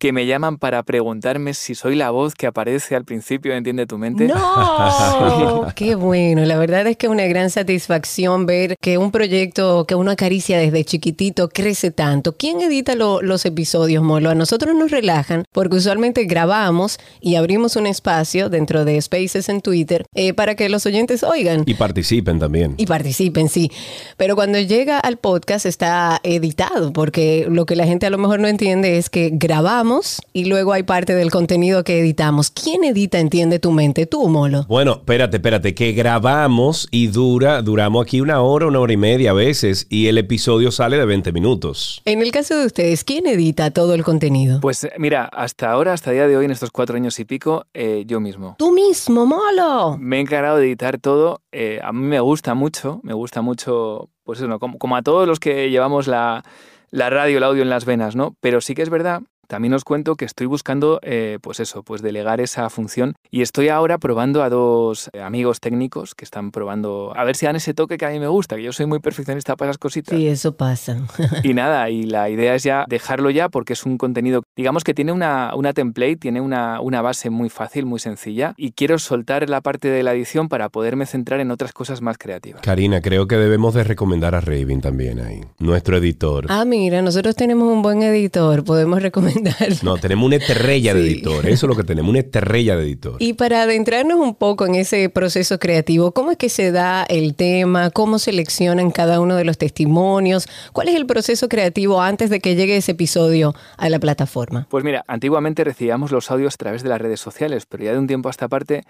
que 0.00 0.14
me 0.14 0.24
llaman 0.26 0.56
para 0.56 0.82
preguntarme 0.82 1.52
si 1.52 1.74
soy 1.74 1.94
la 1.94 2.10
voz 2.10 2.34
que 2.34 2.46
aparece 2.46 2.96
al 2.96 3.04
principio 3.04 3.54
Entiende 3.54 3.86
tu 3.86 3.98
mente. 3.98 4.26
¡No! 4.26 5.66
¡Qué 5.76 5.94
bueno! 5.94 6.46
La 6.46 6.56
verdad 6.56 6.86
es 6.86 6.96
que 6.96 7.06
es 7.06 7.12
una 7.12 7.26
gran 7.26 7.50
satisfacción 7.50 8.46
ver 8.46 8.76
que 8.80 8.96
un 8.96 9.10
proyecto 9.10 9.84
que 9.84 9.94
uno 9.94 10.10
acaricia 10.10 10.58
desde 10.58 10.84
chiquitito 10.84 11.50
crece 11.50 11.90
tanto. 11.90 12.34
¿Quién 12.34 12.62
edita 12.62 12.94
los 12.94 13.44
episodios, 13.44 14.02
Molo? 14.02 14.30
A 14.30 14.34
nosotros 14.34 14.74
nos 14.74 14.90
relajan 14.90 15.44
porque 15.52 15.76
usualmente 15.76 16.24
grabamos 16.24 16.98
y 17.20 17.34
abrimos 17.34 17.76
un 17.76 17.86
espacio 17.86 18.48
dentro 18.48 18.86
de 18.86 19.00
Spaces 19.02 19.50
en 19.50 19.60
Twitter 19.60 20.06
eh, 20.14 20.32
para 20.32 20.54
que 20.54 20.70
los 20.70 20.86
oyentes 20.86 21.22
oigan. 21.22 21.64
Y 21.66 21.74
participen 21.74 22.38
también. 22.38 22.72
Y 22.78 22.86
participen, 22.86 23.50
sí. 23.50 23.70
Pero 24.16 24.34
cuando 24.34 24.58
llega 24.58 24.98
al 24.98 25.18
podcast 25.18 25.66
está 25.66 26.20
editado 26.22 26.94
porque 26.94 27.46
lo 27.50 27.66
que 27.66 27.76
la 27.76 27.84
gente 27.84 28.06
a 28.06 28.10
lo 28.10 28.16
mejor 28.16 28.40
no 28.40 28.48
entiende 28.48 28.96
es 28.96 29.10
que 29.10 29.28
grabamos 29.30 29.89
y 30.32 30.44
luego 30.44 30.72
hay 30.72 30.84
parte 30.84 31.16
del 31.16 31.32
contenido 31.32 31.82
que 31.82 31.98
editamos. 31.98 32.50
¿Quién 32.50 32.84
edita 32.84 33.18
Entiende 33.18 33.58
tu 33.58 33.72
mente? 33.72 34.06
Tú, 34.06 34.28
Molo. 34.28 34.64
Bueno, 34.68 34.92
espérate, 34.92 35.38
espérate, 35.38 35.74
que 35.74 35.92
grabamos 35.92 36.86
y 36.92 37.08
dura, 37.08 37.60
duramos 37.60 38.04
aquí 38.04 38.20
una 38.20 38.40
hora, 38.40 38.66
una 38.66 38.78
hora 38.78 38.92
y 38.92 38.96
media 38.96 39.32
a 39.32 39.34
veces 39.34 39.88
y 39.90 40.06
el 40.06 40.18
episodio 40.18 40.70
sale 40.70 40.96
de 40.96 41.04
20 41.06 41.32
minutos. 41.32 42.02
En 42.04 42.22
el 42.22 42.30
caso 42.30 42.56
de 42.56 42.66
ustedes, 42.66 43.02
¿quién 43.02 43.26
edita 43.26 43.72
todo 43.72 43.94
el 43.94 44.04
contenido? 44.04 44.60
Pues 44.60 44.84
eh, 44.84 44.92
mira, 44.98 45.24
hasta 45.24 45.72
ahora, 45.72 45.92
hasta 45.92 46.10
el 46.10 46.18
día 46.18 46.28
de 46.28 46.36
hoy, 46.36 46.44
en 46.44 46.52
estos 46.52 46.70
cuatro 46.70 46.94
años 46.94 47.18
y 47.18 47.24
pico, 47.24 47.66
eh, 47.74 48.04
yo 48.06 48.20
mismo. 48.20 48.54
Tú 48.58 48.70
mismo, 48.72 49.26
Molo. 49.26 49.98
Me 49.98 50.18
he 50.18 50.20
encargado 50.20 50.58
de 50.58 50.66
editar 50.66 50.98
todo. 50.98 51.42
Eh, 51.50 51.80
a 51.82 51.92
mí 51.92 52.06
me 52.06 52.20
gusta 52.20 52.54
mucho, 52.54 53.00
me 53.02 53.12
gusta 53.12 53.42
mucho, 53.42 54.08
pues 54.22 54.40
eso, 54.40 54.58
como, 54.60 54.78
como 54.78 54.94
a 54.94 55.02
todos 55.02 55.26
los 55.26 55.40
que 55.40 55.68
llevamos 55.68 56.06
la 56.06 56.44
la 56.90 57.08
radio, 57.08 57.38
el 57.38 57.44
audio 57.44 57.62
en 57.62 57.70
las 57.70 57.84
venas, 57.84 58.16
¿no? 58.16 58.34
Pero 58.40 58.60
sí 58.60 58.74
que 58.74 58.82
es 58.82 58.90
verdad 58.90 59.22
también 59.50 59.74
os 59.74 59.82
cuento 59.82 60.14
que 60.14 60.24
estoy 60.24 60.46
buscando, 60.46 61.00
eh, 61.02 61.38
pues 61.42 61.58
eso, 61.58 61.82
pues 61.82 62.02
delegar 62.02 62.40
esa 62.40 62.70
función 62.70 63.16
y 63.32 63.42
estoy 63.42 63.68
ahora 63.68 63.98
probando 63.98 64.44
a 64.44 64.48
dos 64.48 65.10
eh, 65.12 65.20
amigos 65.20 65.58
técnicos 65.58 66.14
que 66.14 66.24
están 66.24 66.52
probando 66.52 67.12
a 67.16 67.24
ver 67.24 67.34
si 67.34 67.46
dan 67.46 67.56
ese 67.56 67.74
toque 67.74 67.98
que 67.98 68.06
a 68.06 68.10
mí 68.10 68.20
me 68.20 68.28
gusta, 68.28 68.54
que 68.54 68.62
yo 68.62 68.72
soy 68.72 68.86
muy 68.86 69.00
perfeccionista 69.00 69.56
para 69.56 69.72
esas 69.72 69.78
cositas. 69.78 70.16
Sí, 70.16 70.28
eso 70.28 70.56
pasa. 70.56 70.98
y 71.42 71.52
nada, 71.54 71.90
y 71.90 72.04
la 72.04 72.30
idea 72.30 72.54
es 72.54 72.62
ya 72.62 72.84
dejarlo 72.88 73.28
ya 73.30 73.48
porque 73.48 73.72
es 73.72 73.84
un 73.84 73.98
contenido, 73.98 74.44
digamos 74.54 74.84
que 74.84 74.94
tiene 74.94 75.10
una, 75.10 75.52
una 75.56 75.72
template, 75.72 76.16
tiene 76.16 76.40
una, 76.40 76.80
una 76.80 77.02
base 77.02 77.28
muy 77.28 77.48
fácil, 77.48 77.86
muy 77.86 77.98
sencilla 77.98 78.54
y 78.56 78.70
quiero 78.70 79.00
soltar 79.00 79.50
la 79.50 79.62
parte 79.62 79.88
de 79.88 80.04
la 80.04 80.14
edición 80.14 80.48
para 80.48 80.68
poderme 80.68 81.06
centrar 81.06 81.40
en 81.40 81.50
otras 81.50 81.72
cosas 81.72 82.02
más 82.02 82.18
creativas. 82.18 82.62
Karina, 82.62 83.00
creo 83.00 83.26
que 83.26 83.34
debemos 83.34 83.74
de 83.74 83.82
recomendar 83.82 84.36
a 84.36 84.40
Raven 84.40 84.80
también 84.80 85.18
ahí, 85.18 85.40
nuestro 85.58 85.96
editor. 85.96 86.46
Ah, 86.48 86.64
mira, 86.64 87.02
nosotros 87.02 87.34
tenemos 87.34 87.66
un 87.66 87.82
buen 87.82 88.00
editor, 88.04 88.62
podemos 88.62 89.02
recomendar 89.02 89.39
no, 89.82 89.98
tenemos 89.98 90.26
una 90.26 90.36
estrella 90.36 90.94
de 90.94 91.00
editor. 91.00 91.46
Eso 91.46 91.66
es 91.66 91.68
lo 91.68 91.76
que 91.76 91.84
tenemos, 91.84 92.10
una 92.10 92.20
estrella 92.20 92.76
de 92.76 92.84
editor. 92.84 93.16
Y 93.18 93.34
para 93.34 93.62
adentrarnos 93.62 94.18
un 94.18 94.34
poco 94.34 94.66
en 94.66 94.74
ese 94.74 95.08
proceso 95.08 95.58
creativo, 95.58 96.12
¿cómo 96.12 96.32
es 96.32 96.36
que 96.36 96.48
se 96.48 96.72
da 96.72 97.04
el 97.04 97.34
tema? 97.34 97.90
¿Cómo 97.90 98.18
seleccionan 98.18 98.90
cada 98.90 99.20
uno 99.20 99.36
de 99.36 99.44
los 99.44 99.58
testimonios? 99.58 100.48
¿Cuál 100.72 100.88
es 100.88 100.94
el 100.94 101.06
proceso 101.06 101.48
creativo 101.48 102.00
antes 102.00 102.30
de 102.30 102.40
que 102.40 102.54
llegue 102.54 102.76
ese 102.76 102.92
episodio 102.92 103.54
a 103.76 103.88
la 103.88 103.98
plataforma? 103.98 104.66
Pues 104.70 104.84
mira, 104.84 105.04
antiguamente 105.06 105.64
recibíamos 105.64 106.10
los 106.10 106.30
audios 106.30 106.54
a 106.54 106.56
través 106.58 106.82
de 106.82 106.88
las 106.88 107.00
redes 107.00 107.20
sociales, 107.20 107.66
pero 107.66 107.84
ya 107.84 107.92
de 107.92 107.98
un 107.98 108.06
tiempo 108.06 108.28
a 108.28 108.30
esta 108.30 108.48
parte 108.48 108.84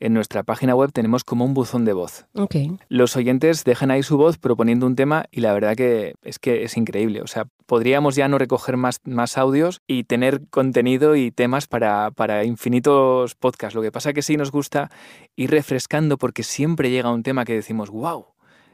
en 0.00 0.14
nuestra 0.14 0.42
página 0.42 0.74
web 0.74 0.92
tenemos 0.92 1.24
como 1.24 1.44
un 1.44 1.54
buzón 1.54 1.84
de 1.84 1.92
voz. 1.92 2.26
Okay. 2.34 2.76
Los 2.88 3.16
oyentes 3.16 3.64
dejan 3.64 3.90
ahí 3.90 4.02
su 4.02 4.16
voz 4.16 4.38
proponiendo 4.38 4.86
un 4.86 4.96
tema 4.96 5.26
y 5.30 5.40
la 5.40 5.52
verdad 5.52 5.74
que 5.76 6.14
es 6.22 6.38
que 6.38 6.64
es 6.64 6.76
increíble. 6.76 7.22
O 7.22 7.26
sea, 7.26 7.46
podríamos 7.66 8.14
ya 8.14 8.28
no 8.28 8.38
recoger 8.38 8.76
más, 8.76 9.00
más 9.04 9.38
audios 9.38 9.80
y 9.86 10.04
tener 10.04 10.46
contenido 10.48 11.16
y 11.16 11.30
temas 11.30 11.66
para, 11.66 12.10
para 12.10 12.44
infinitos 12.44 13.34
podcasts. 13.34 13.74
Lo 13.74 13.82
que 13.82 13.92
pasa 13.92 14.12
que 14.12 14.22
sí 14.22 14.36
nos 14.36 14.50
gusta 14.50 14.90
ir 15.34 15.50
refrescando 15.50 16.18
porque 16.18 16.42
siempre 16.42 16.90
llega 16.90 17.12
un 17.12 17.22
tema 17.22 17.44
que 17.44 17.54
decimos, 17.54 17.90
wow, 17.90 18.26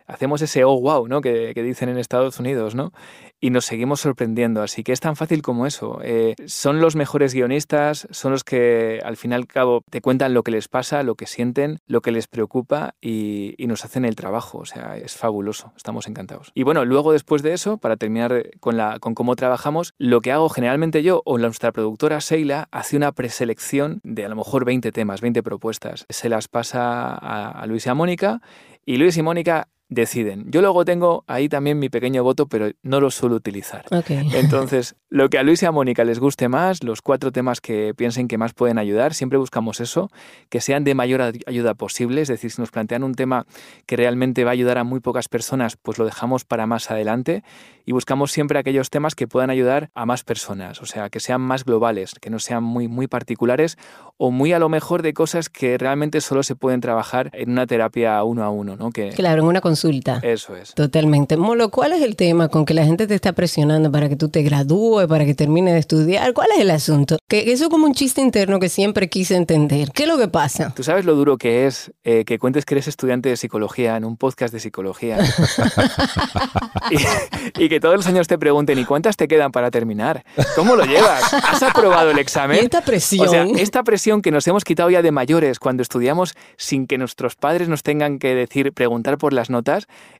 hacemos 0.06 0.42
ese 0.42 0.64
oh 0.64 0.80
wow, 0.80 1.08
¿no? 1.08 1.20
Que, 1.20 1.52
que, 1.54 1.62
dicen 1.62 1.88
en 1.88 1.98
Estados 1.98 2.38
Unidos, 2.40 2.74
¿no? 2.74 2.92
y 3.42 3.50
nos 3.50 3.66
seguimos 3.66 4.00
sorprendiendo. 4.00 4.62
Así 4.62 4.84
que 4.84 4.92
es 4.92 5.00
tan 5.00 5.16
fácil 5.16 5.42
como 5.42 5.66
eso. 5.66 5.98
Eh, 6.04 6.36
son 6.46 6.80
los 6.80 6.94
mejores 6.94 7.34
guionistas, 7.34 8.06
son 8.12 8.30
los 8.30 8.44
que 8.44 9.00
al 9.04 9.16
fin 9.16 9.32
y 9.32 9.34
al 9.34 9.48
cabo 9.48 9.82
te 9.90 10.00
cuentan 10.00 10.32
lo 10.32 10.44
que 10.44 10.52
les 10.52 10.68
pasa, 10.68 11.02
lo 11.02 11.16
que 11.16 11.26
sienten, 11.26 11.80
lo 11.86 12.02
que 12.02 12.12
les 12.12 12.28
preocupa 12.28 12.94
y, 13.02 13.56
nos 13.72 13.84
hacen 13.84 14.04
el 14.04 14.14
trabajo. 14.14 14.58
O 14.58 14.64
sea, 14.64 14.96
es 14.96 15.16
fabuloso. 15.16 15.72
Estamos 15.76 16.06
encantados. 16.06 16.52
Y 16.54 16.62
bueno, 16.62 16.84
luego 16.84 17.12
después 17.12 17.42
de 17.42 17.54
eso, 17.54 17.78
para 17.78 17.96
terminar 17.96 18.50
con, 18.60 18.76
la, 18.76 19.00
con 19.00 19.14
cómo 19.14 19.34
trabajamos, 19.34 19.94
lo 19.98 20.20
que 20.20 20.30
hago 20.30 20.48
generalmente 20.48 21.02
yo 21.02 21.22
o 21.24 21.38
nuestra 21.38 21.72
productora 21.72 22.20
Seila 22.20 22.68
hace 22.70 22.96
una 22.96 23.10
preselección 23.10 24.00
de 24.04 24.24
a 24.24 24.28
lo 24.28 24.36
mejor 24.36 24.64
20 24.64 24.92
temas, 24.92 25.20
20 25.20 25.42
propuestas. 25.42 26.06
Se 26.10 26.28
las 26.28 26.46
pasa 26.46 27.12
a, 27.14 27.50
a 27.50 27.66
Luis 27.66 27.86
y 27.86 27.88
a 27.88 27.94
Mónica 27.94 28.40
y 28.84 28.98
Luis 28.98 29.16
y 29.16 29.22
Mónica 29.22 29.68
deciden. 29.92 30.44
Yo 30.50 30.60
luego 30.60 30.84
tengo 30.84 31.24
ahí 31.26 31.48
también 31.48 31.78
mi 31.78 31.88
pequeño 31.88 32.22
voto, 32.22 32.46
pero 32.46 32.70
no 32.82 33.00
lo 33.00 33.10
suelo 33.10 33.36
utilizar. 33.36 33.84
Entonces, 34.08 34.96
lo 35.08 35.28
que 35.28 35.38
a 35.38 35.42
Luis 35.42 35.62
y 35.62 35.66
a 35.66 35.72
Mónica 35.72 36.04
les 36.04 36.18
guste 36.18 36.48
más, 36.48 36.82
los 36.82 37.02
cuatro 37.02 37.32
temas 37.32 37.60
que 37.60 37.94
piensen 37.94 38.28
que 38.28 38.38
más 38.38 38.54
pueden 38.54 38.78
ayudar, 38.78 39.14
siempre 39.14 39.38
buscamos 39.38 39.80
eso, 39.80 40.10
que 40.48 40.60
sean 40.60 40.84
de 40.84 40.94
mayor 40.94 41.20
ayuda 41.46 41.74
posible. 41.74 42.22
Es 42.22 42.28
decir, 42.28 42.50
si 42.50 42.60
nos 42.60 42.70
plantean 42.70 43.04
un 43.04 43.14
tema 43.14 43.46
que 43.86 43.96
realmente 43.96 44.44
va 44.44 44.50
a 44.50 44.52
ayudar 44.52 44.78
a 44.78 44.84
muy 44.84 45.00
pocas 45.00 45.28
personas, 45.28 45.76
pues 45.76 45.98
lo 45.98 46.04
dejamos 46.04 46.44
para 46.44 46.66
más 46.66 46.90
adelante 46.90 47.42
y 47.84 47.92
buscamos 47.92 48.32
siempre 48.32 48.58
aquellos 48.58 48.90
temas 48.90 49.14
que 49.14 49.26
puedan 49.26 49.50
ayudar 49.50 49.90
a 49.94 50.06
más 50.06 50.24
personas, 50.24 50.80
o 50.80 50.86
sea, 50.86 51.10
que 51.10 51.20
sean 51.20 51.40
más 51.40 51.64
globales, 51.64 52.14
que 52.20 52.30
no 52.30 52.38
sean 52.38 52.62
muy, 52.62 52.88
muy 52.88 53.08
particulares 53.08 53.76
o 54.16 54.30
muy 54.30 54.52
a 54.52 54.58
lo 54.58 54.68
mejor 54.68 55.02
de 55.02 55.12
cosas 55.12 55.48
que 55.48 55.76
realmente 55.78 56.20
solo 56.20 56.42
se 56.42 56.54
pueden 56.54 56.80
trabajar 56.80 57.30
en 57.32 57.50
una 57.50 57.66
terapia 57.66 58.22
uno 58.22 58.44
a 58.44 58.50
uno, 58.50 58.76
¿no? 58.76 58.90
Que, 58.90 59.10
claro, 59.10 59.42
en 59.42 59.48
una 59.48 59.60
consulta. 59.60 59.81
Eso 60.22 60.56
es. 60.56 60.74
Totalmente. 60.74 61.36
Molo, 61.36 61.70
¿cuál 61.70 61.92
es 61.92 62.02
el 62.02 62.16
tema 62.16 62.48
con 62.48 62.64
que 62.64 62.74
la 62.74 62.84
gente 62.84 63.06
te 63.06 63.14
está 63.14 63.32
presionando 63.32 63.90
para 63.90 64.08
que 64.08 64.16
tú 64.16 64.28
te 64.28 64.42
gradúes, 64.42 65.06
para 65.06 65.24
que 65.24 65.34
termines 65.34 65.74
de 65.74 65.80
estudiar? 65.80 66.32
¿Cuál 66.32 66.48
es 66.54 66.60
el 66.60 66.70
asunto? 66.70 67.18
Que 67.28 67.52
eso 67.52 67.64
es 67.64 67.70
como 67.70 67.86
un 67.86 67.94
chiste 67.94 68.20
interno 68.20 68.60
que 68.60 68.68
siempre 68.68 69.08
quise 69.08 69.36
entender. 69.36 69.90
¿Qué 69.92 70.04
es 70.04 70.08
lo 70.08 70.18
que 70.18 70.28
pasa? 70.28 70.72
¿Tú 70.74 70.82
sabes 70.82 71.04
lo 71.04 71.14
duro 71.14 71.38
que 71.38 71.66
es 71.66 71.92
eh, 72.04 72.24
que 72.24 72.38
cuentes 72.38 72.64
que 72.64 72.74
eres 72.74 72.88
estudiante 72.88 73.28
de 73.28 73.36
psicología 73.36 73.96
en 73.96 74.04
un 74.04 74.16
podcast 74.16 74.52
de 74.52 74.60
psicología? 74.60 75.18
y, 76.90 77.64
y 77.64 77.68
que 77.68 77.80
todos 77.80 77.96
los 77.96 78.06
años 78.06 78.28
te 78.28 78.38
pregunten, 78.38 78.78
¿y 78.78 78.84
cuántas 78.84 79.16
te 79.16 79.28
quedan 79.28 79.52
para 79.52 79.70
terminar? 79.70 80.24
¿Cómo 80.54 80.76
lo 80.76 80.84
llevas? 80.84 81.32
¿Has 81.32 81.62
aprobado 81.62 82.10
el 82.10 82.18
examen? 82.18 82.58
¿Y 82.58 82.64
esta 82.64 82.82
presión? 82.82 83.26
O 83.26 83.30
sea, 83.30 83.44
esta 83.56 83.82
presión 83.82 84.22
que 84.22 84.30
nos 84.30 84.46
hemos 84.46 84.64
quitado 84.64 84.90
ya 84.90 85.02
de 85.02 85.10
mayores 85.10 85.58
cuando 85.58 85.82
estudiamos 85.82 86.34
sin 86.56 86.86
que 86.86 86.98
nuestros 86.98 87.36
padres 87.36 87.68
nos 87.68 87.82
tengan 87.82 88.18
que 88.18 88.34
decir, 88.34 88.72
preguntar 88.72 89.18
por 89.18 89.32
las 89.32 89.50
notas, 89.50 89.71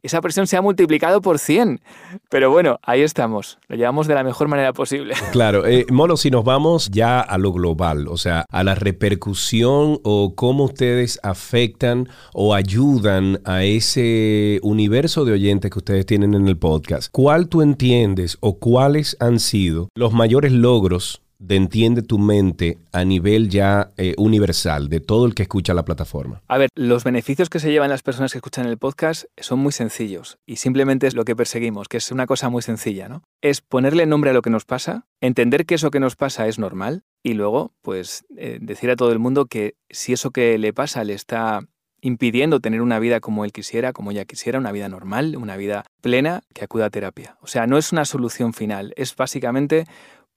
esa 0.02 0.20
presión 0.20 0.46
se 0.46 0.56
ha 0.56 0.62
multiplicado 0.62 1.20
por 1.20 1.38
100. 1.38 1.80
Pero 2.28 2.50
bueno, 2.50 2.78
ahí 2.82 3.02
estamos. 3.02 3.58
Lo 3.68 3.76
llevamos 3.76 4.06
de 4.06 4.14
la 4.14 4.24
mejor 4.24 4.48
manera 4.48 4.72
posible. 4.72 5.14
Claro. 5.32 5.66
Eh, 5.66 5.86
Molo, 5.90 6.18
si 6.18 6.30
nos 6.30 6.44
vamos 6.44 6.90
ya 6.90 7.20
a 7.20 7.38
lo 7.38 7.52
global, 7.52 8.06
o 8.08 8.18
sea, 8.18 8.44
a 8.50 8.62
la 8.62 8.74
repercusión 8.74 9.98
o 10.04 10.34
cómo 10.34 10.64
ustedes 10.64 11.18
afectan 11.22 12.08
o 12.34 12.54
ayudan 12.54 13.40
a 13.44 13.64
ese 13.64 14.60
universo 14.62 15.24
de 15.24 15.32
oyentes 15.32 15.70
que 15.70 15.78
ustedes 15.78 16.04
tienen 16.04 16.34
en 16.34 16.48
el 16.48 16.58
podcast, 16.58 17.08
¿cuál 17.10 17.48
tú 17.48 17.62
entiendes 17.62 18.36
o 18.40 18.58
cuáles 18.58 19.16
han 19.20 19.40
sido 19.40 19.88
los 19.94 20.12
mayores 20.12 20.52
logros 20.52 21.22
de 21.42 21.56
Entiende 21.56 22.02
tu 22.02 22.18
mente 22.18 22.78
a 22.92 23.04
nivel 23.04 23.48
ya 23.48 23.90
eh, 23.96 24.14
universal 24.16 24.88
de 24.88 25.00
todo 25.00 25.26
el 25.26 25.34
que 25.34 25.42
escucha 25.42 25.74
la 25.74 25.84
plataforma? 25.84 26.40
A 26.46 26.56
ver, 26.56 26.68
los 26.76 27.02
beneficios 27.02 27.50
que 27.50 27.58
se 27.58 27.70
llevan 27.70 27.90
las 27.90 28.02
personas 28.02 28.32
que 28.32 28.38
escuchan 28.38 28.66
el 28.66 28.78
podcast 28.78 29.24
son 29.38 29.58
muy 29.58 29.72
sencillos 29.72 30.38
y 30.46 30.56
simplemente 30.56 31.06
es 31.06 31.14
lo 31.14 31.24
que 31.24 31.34
perseguimos, 31.34 31.88
que 31.88 31.96
es 31.96 32.12
una 32.12 32.26
cosa 32.26 32.48
muy 32.48 32.62
sencilla, 32.62 33.08
¿no? 33.08 33.22
Es 33.42 33.60
ponerle 33.60 34.06
nombre 34.06 34.30
a 34.30 34.34
lo 34.34 34.42
que 34.42 34.50
nos 34.50 34.64
pasa, 34.64 35.06
entender 35.20 35.66
que 35.66 35.74
eso 35.74 35.90
que 35.90 36.00
nos 36.00 36.14
pasa 36.14 36.46
es 36.46 36.58
normal 36.58 37.02
y 37.24 37.34
luego, 37.34 37.72
pues, 37.82 38.24
eh, 38.36 38.58
decir 38.60 38.90
a 38.90 38.96
todo 38.96 39.10
el 39.10 39.18
mundo 39.18 39.46
que 39.46 39.74
si 39.90 40.12
eso 40.12 40.30
que 40.30 40.56
le 40.58 40.72
pasa 40.72 41.02
le 41.02 41.14
está 41.14 41.66
impidiendo 42.02 42.60
tener 42.60 42.82
una 42.82 42.98
vida 42.98 43.20
como 43.20 43.44
él 43.44 43.52
quisiera, 43.52 43.92
como 43.92 44.10
ella 44.10 44.24
quisiera, 44.24 44.58
una 44.58 44.72
vida 44.72 44.88
normal, 44.88 45.36
una 45.36 45.56
vida 45.56 45.84
plena, 46.00 46.42
que 46.52 46.64
acuda 46.64 46.86
a 46.86 46.90
terapia. 46.90 47.36
O 47.40 47.46
sea, 47.46 47.66
no 47.66 47.78
es 47.78 47.92
una 47.92 48.04
solución 48.04 48.52
final, 48.52 48.92
es 48.96 49.14
básicamente 49.14 49.86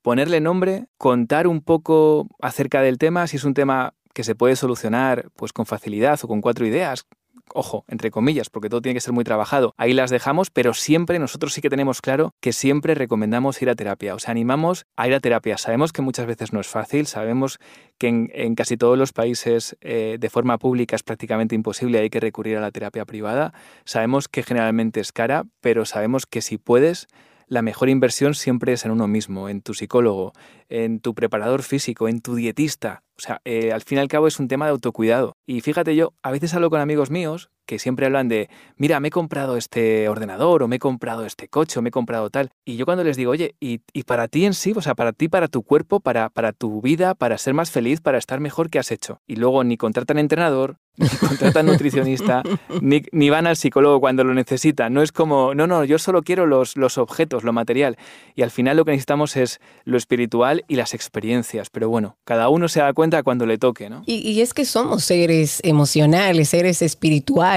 ponerle 0.05 0.39
nombre, 0.39 0.85
contar 0.99 1.47
un 1.47 1.61
poco 1.61 2.27
acerca 2.39 2.83
del 2.83 2.99
tema, 2.99 3.25
si 3.25 3.37
es 3.37 3.43
un 3.43 3.55
tema 3.55 3.95
que 4.13 4.23
se 4.23 4.35
puede 4.35 4.55
solucionar 4.55 5.31
pues 5.35 5.51
con 5.51 5.65
facilidad 5.65 6.19
o 6.21 6.27
con 6.27 6.41
cuatro 6.41 6.67
ideas, 6.67 7.07
ojo, 7.55 7.85
entre 7.87 8.11
comillas, 8.11 8.51
porque 8.51 8.69
todo 8.69 8.83
tiene 8.83 8.93
que 8.93 9.01
ser 9.01 9.13
muy 9.13 9.23
trabajado, 9.23 9.73
ahí 9.77 9.93
las 9.93 10.11
dejamos, 10.11 10.51
pero 10.51 10.75
siempre 10.75 11.17
nosotros 11.17 11.53
sí 11.53 11.61
que 11.61 11.71
tenemos 11.71 12.01
claro 12.01 12.35
que 12.39 12.53
siempre 12.53 12.93
recomendamos 12.93 13.59
ir 13.63 13.69
a 13.71 13.73
terapia, 13.73 14.13
o 14.13 14.19
sea, 14.19 14.29
animamos 14.29 14.85
a 14.95 15.07
ir 15.07 15.15
a 15.15 15.19
terapia. 15.19 15.57
Sabemos 15.57 15.91
que 15.91 16.03
muchas 16.03 16.27
veces 16.27 16.53
no 16.53 16.59
es 16.59 16.67
fácil, 16.67 17.07
sabemos 17.07 17.57
que 17.97 18.09
en, 18.09 18.53
casi 18.53 18.77
todos 18.77 18.99
los 18.99 19.11
países 19.11 19.75
eh, 19.81 20.17
de 20.19 20.29
forma 20.29 20.59
pública 20.59 20.95
es 20.95 21.01
prácticamente 21.01 21.55
imposible, 21.55 21.97
hay 21.97 22.11
que 22.11 22.19
recurrir 22.19 22.57
a 22.57 22.61
la 22.61 22.69
terapia 22.69 23.05
privada, 23.05 23.55
sabemos 23.85 24.27
que 24.27 24.43
generalmente 24.43 24.99
es 24.99 25.11
cara, 25.11 25.45
pero 25.61 25.83
sabemos 25.83 26.27
que 26.27 26.43
si 26.43 26.59
puedes, 26.59 27.07
la 27.47 27.61
mejor 27.61 27.89
inversión 27.89 28.33
siempre 28.33 28.73
es 28.73 28.85
en 28.85 28.91
uno 28.91 29.07
mismo, 29.07 29.49
en 29.49 29.61
tu 29.61 29.73
psicólogo, 29.73 30.33
en 30.69 30.99
tu 30.99 31.13
preparador 31.13 31.63
físico, 31.63 32.07
en 32.07 32.21
tu 32.21 32.35
dietista. 32.35 33.03
O 33.17 33.21
sea, 33.21 33.41
eh, 33.45 33.71
al 33.71 33.81
fin 33.81 33.97
y 33.97 34.01
al 34.01 34.07
cabo 34.07 34.27
es 34.27 34.39
un 34.39 34.47
tema 34.47 34.65
de 34.65 34.71
autocuidado. 34.71 35.33
Y 35.45 35.61
fíjate 35.61 35.95
yo, 35.95 36.13
a 36.23 36.31
veces 36.31 36.53
hablo 36.53 36.69
con 36.69 36.81
amigos 36.81 37.11
míos 37.11 37.49
que 37.65 37.79
siempre 37.79 38.05
hablan 38.05 38.27
de, 38.27 38.49
mira, 38.77 38.99
me 38.99 39.09
he 39.09 39.11
comprado 39.11 39.57
este 39.57 40.07
ordenador 40.09 40.63
o 40.63 40.67
me 40.67 40.77
he 40.77 40.79
comprado 40.79 41.25
este 41.25 41.47
coche 41.47 41.79
o 41.79 41.81
me 41.81 41.89
he 41.89 41.91
comprado 41.91 42.29
tal. 42.29 42.51
Y 42.63 42.77
yo 42.77 42.85
cuando 42.85 43.03
les 43.03 43.17
digo, 43.17 43.31
oye, 43.31 43.55
¿y, 43.59 43.79
para 44.03 44.27
ti 44.27 44.45
en 44.45 44.53
sí? 44.53 44.73
O 44.75 44.81
sea, 44.81 44.95
para 44.95 45.13
ti, 45.13 45.27
para 45.27 45.47
tu 45.47 45.63
cuerpo, 45.63 45.99
para, 45.99 46.29
para 46.29 46.53
tu 46.53 46.81
vida, 46.81 47.15
para 47.15 47.37
ser 47.37 47.53
más 47.53 47.71
feliz, 47.71 48.01
para 48.01 48.17
estar 48.17 48.39
mejor, 48.39 48.69
¿qué 48.69 48.79
has 48.79 48.91
hecho? 48.91 49.21
Y 49.27 49.35
luego 49.35 49.63
ni 49.63 49.77
contratan 49.77 50.19
entrenador, 50.19 50.77
ni 50.97 51.09
contratan 51.09 51.65
nutricionista, 51.65 52.43
ni, 52.81 53.03
ni, 53.11 53.29
van 53.29 53.47
al 53.47 53.57
psicólogo 53.57 53.99
cuando 53.99 54.23
lo 54.23 54.33
necesitan. 54.33 54.93
No 54.93 55.01
es 55.01 55.11
como, 55.11 55.53
no, 55.53 55.67
no, 55.67 55.83
yo 55.83 55.99
solo 55.99 56.21
quiero 56.21 56.45
los, 56.45 56.77
los 56.77 56.97
objetos, 56.97 57.43
lo 57.43 57.51
material. 57.51 57.97
Y 58.35 58.43
al 58.43 58.51
final 58.51 58.77
lo 58.77 58.85
que 58.85 58.91
necesitamos 58.91 59.35
es 59.35 59.59
lo 59.83 59.97
espiritual 59.97 60.63
y 60.67 60.75
las 60.75 60.93
experiencias. 60.93 61.69
Pero 61.69 61.89
bueno, 61.89 62.17
cada 62.23 62.49
uno 62.49 62.67
se 62.69 62.79
da 62.79 62.93
cuenta 62.93 63.23
cuando 63.23 63.45
le 63.45 63.57
toque, 63.57 63.89
¿no? 63.89 64.03
Y, 64.05 64.15
y 64.15 64.41
es 64.41 64.53
que 64.53 64.65
somos 64.65 65.03
seres 65.03 65.59
emocionales, 65.63 66.49
seres 66.49 66.81
espirituales, 66.81 67.54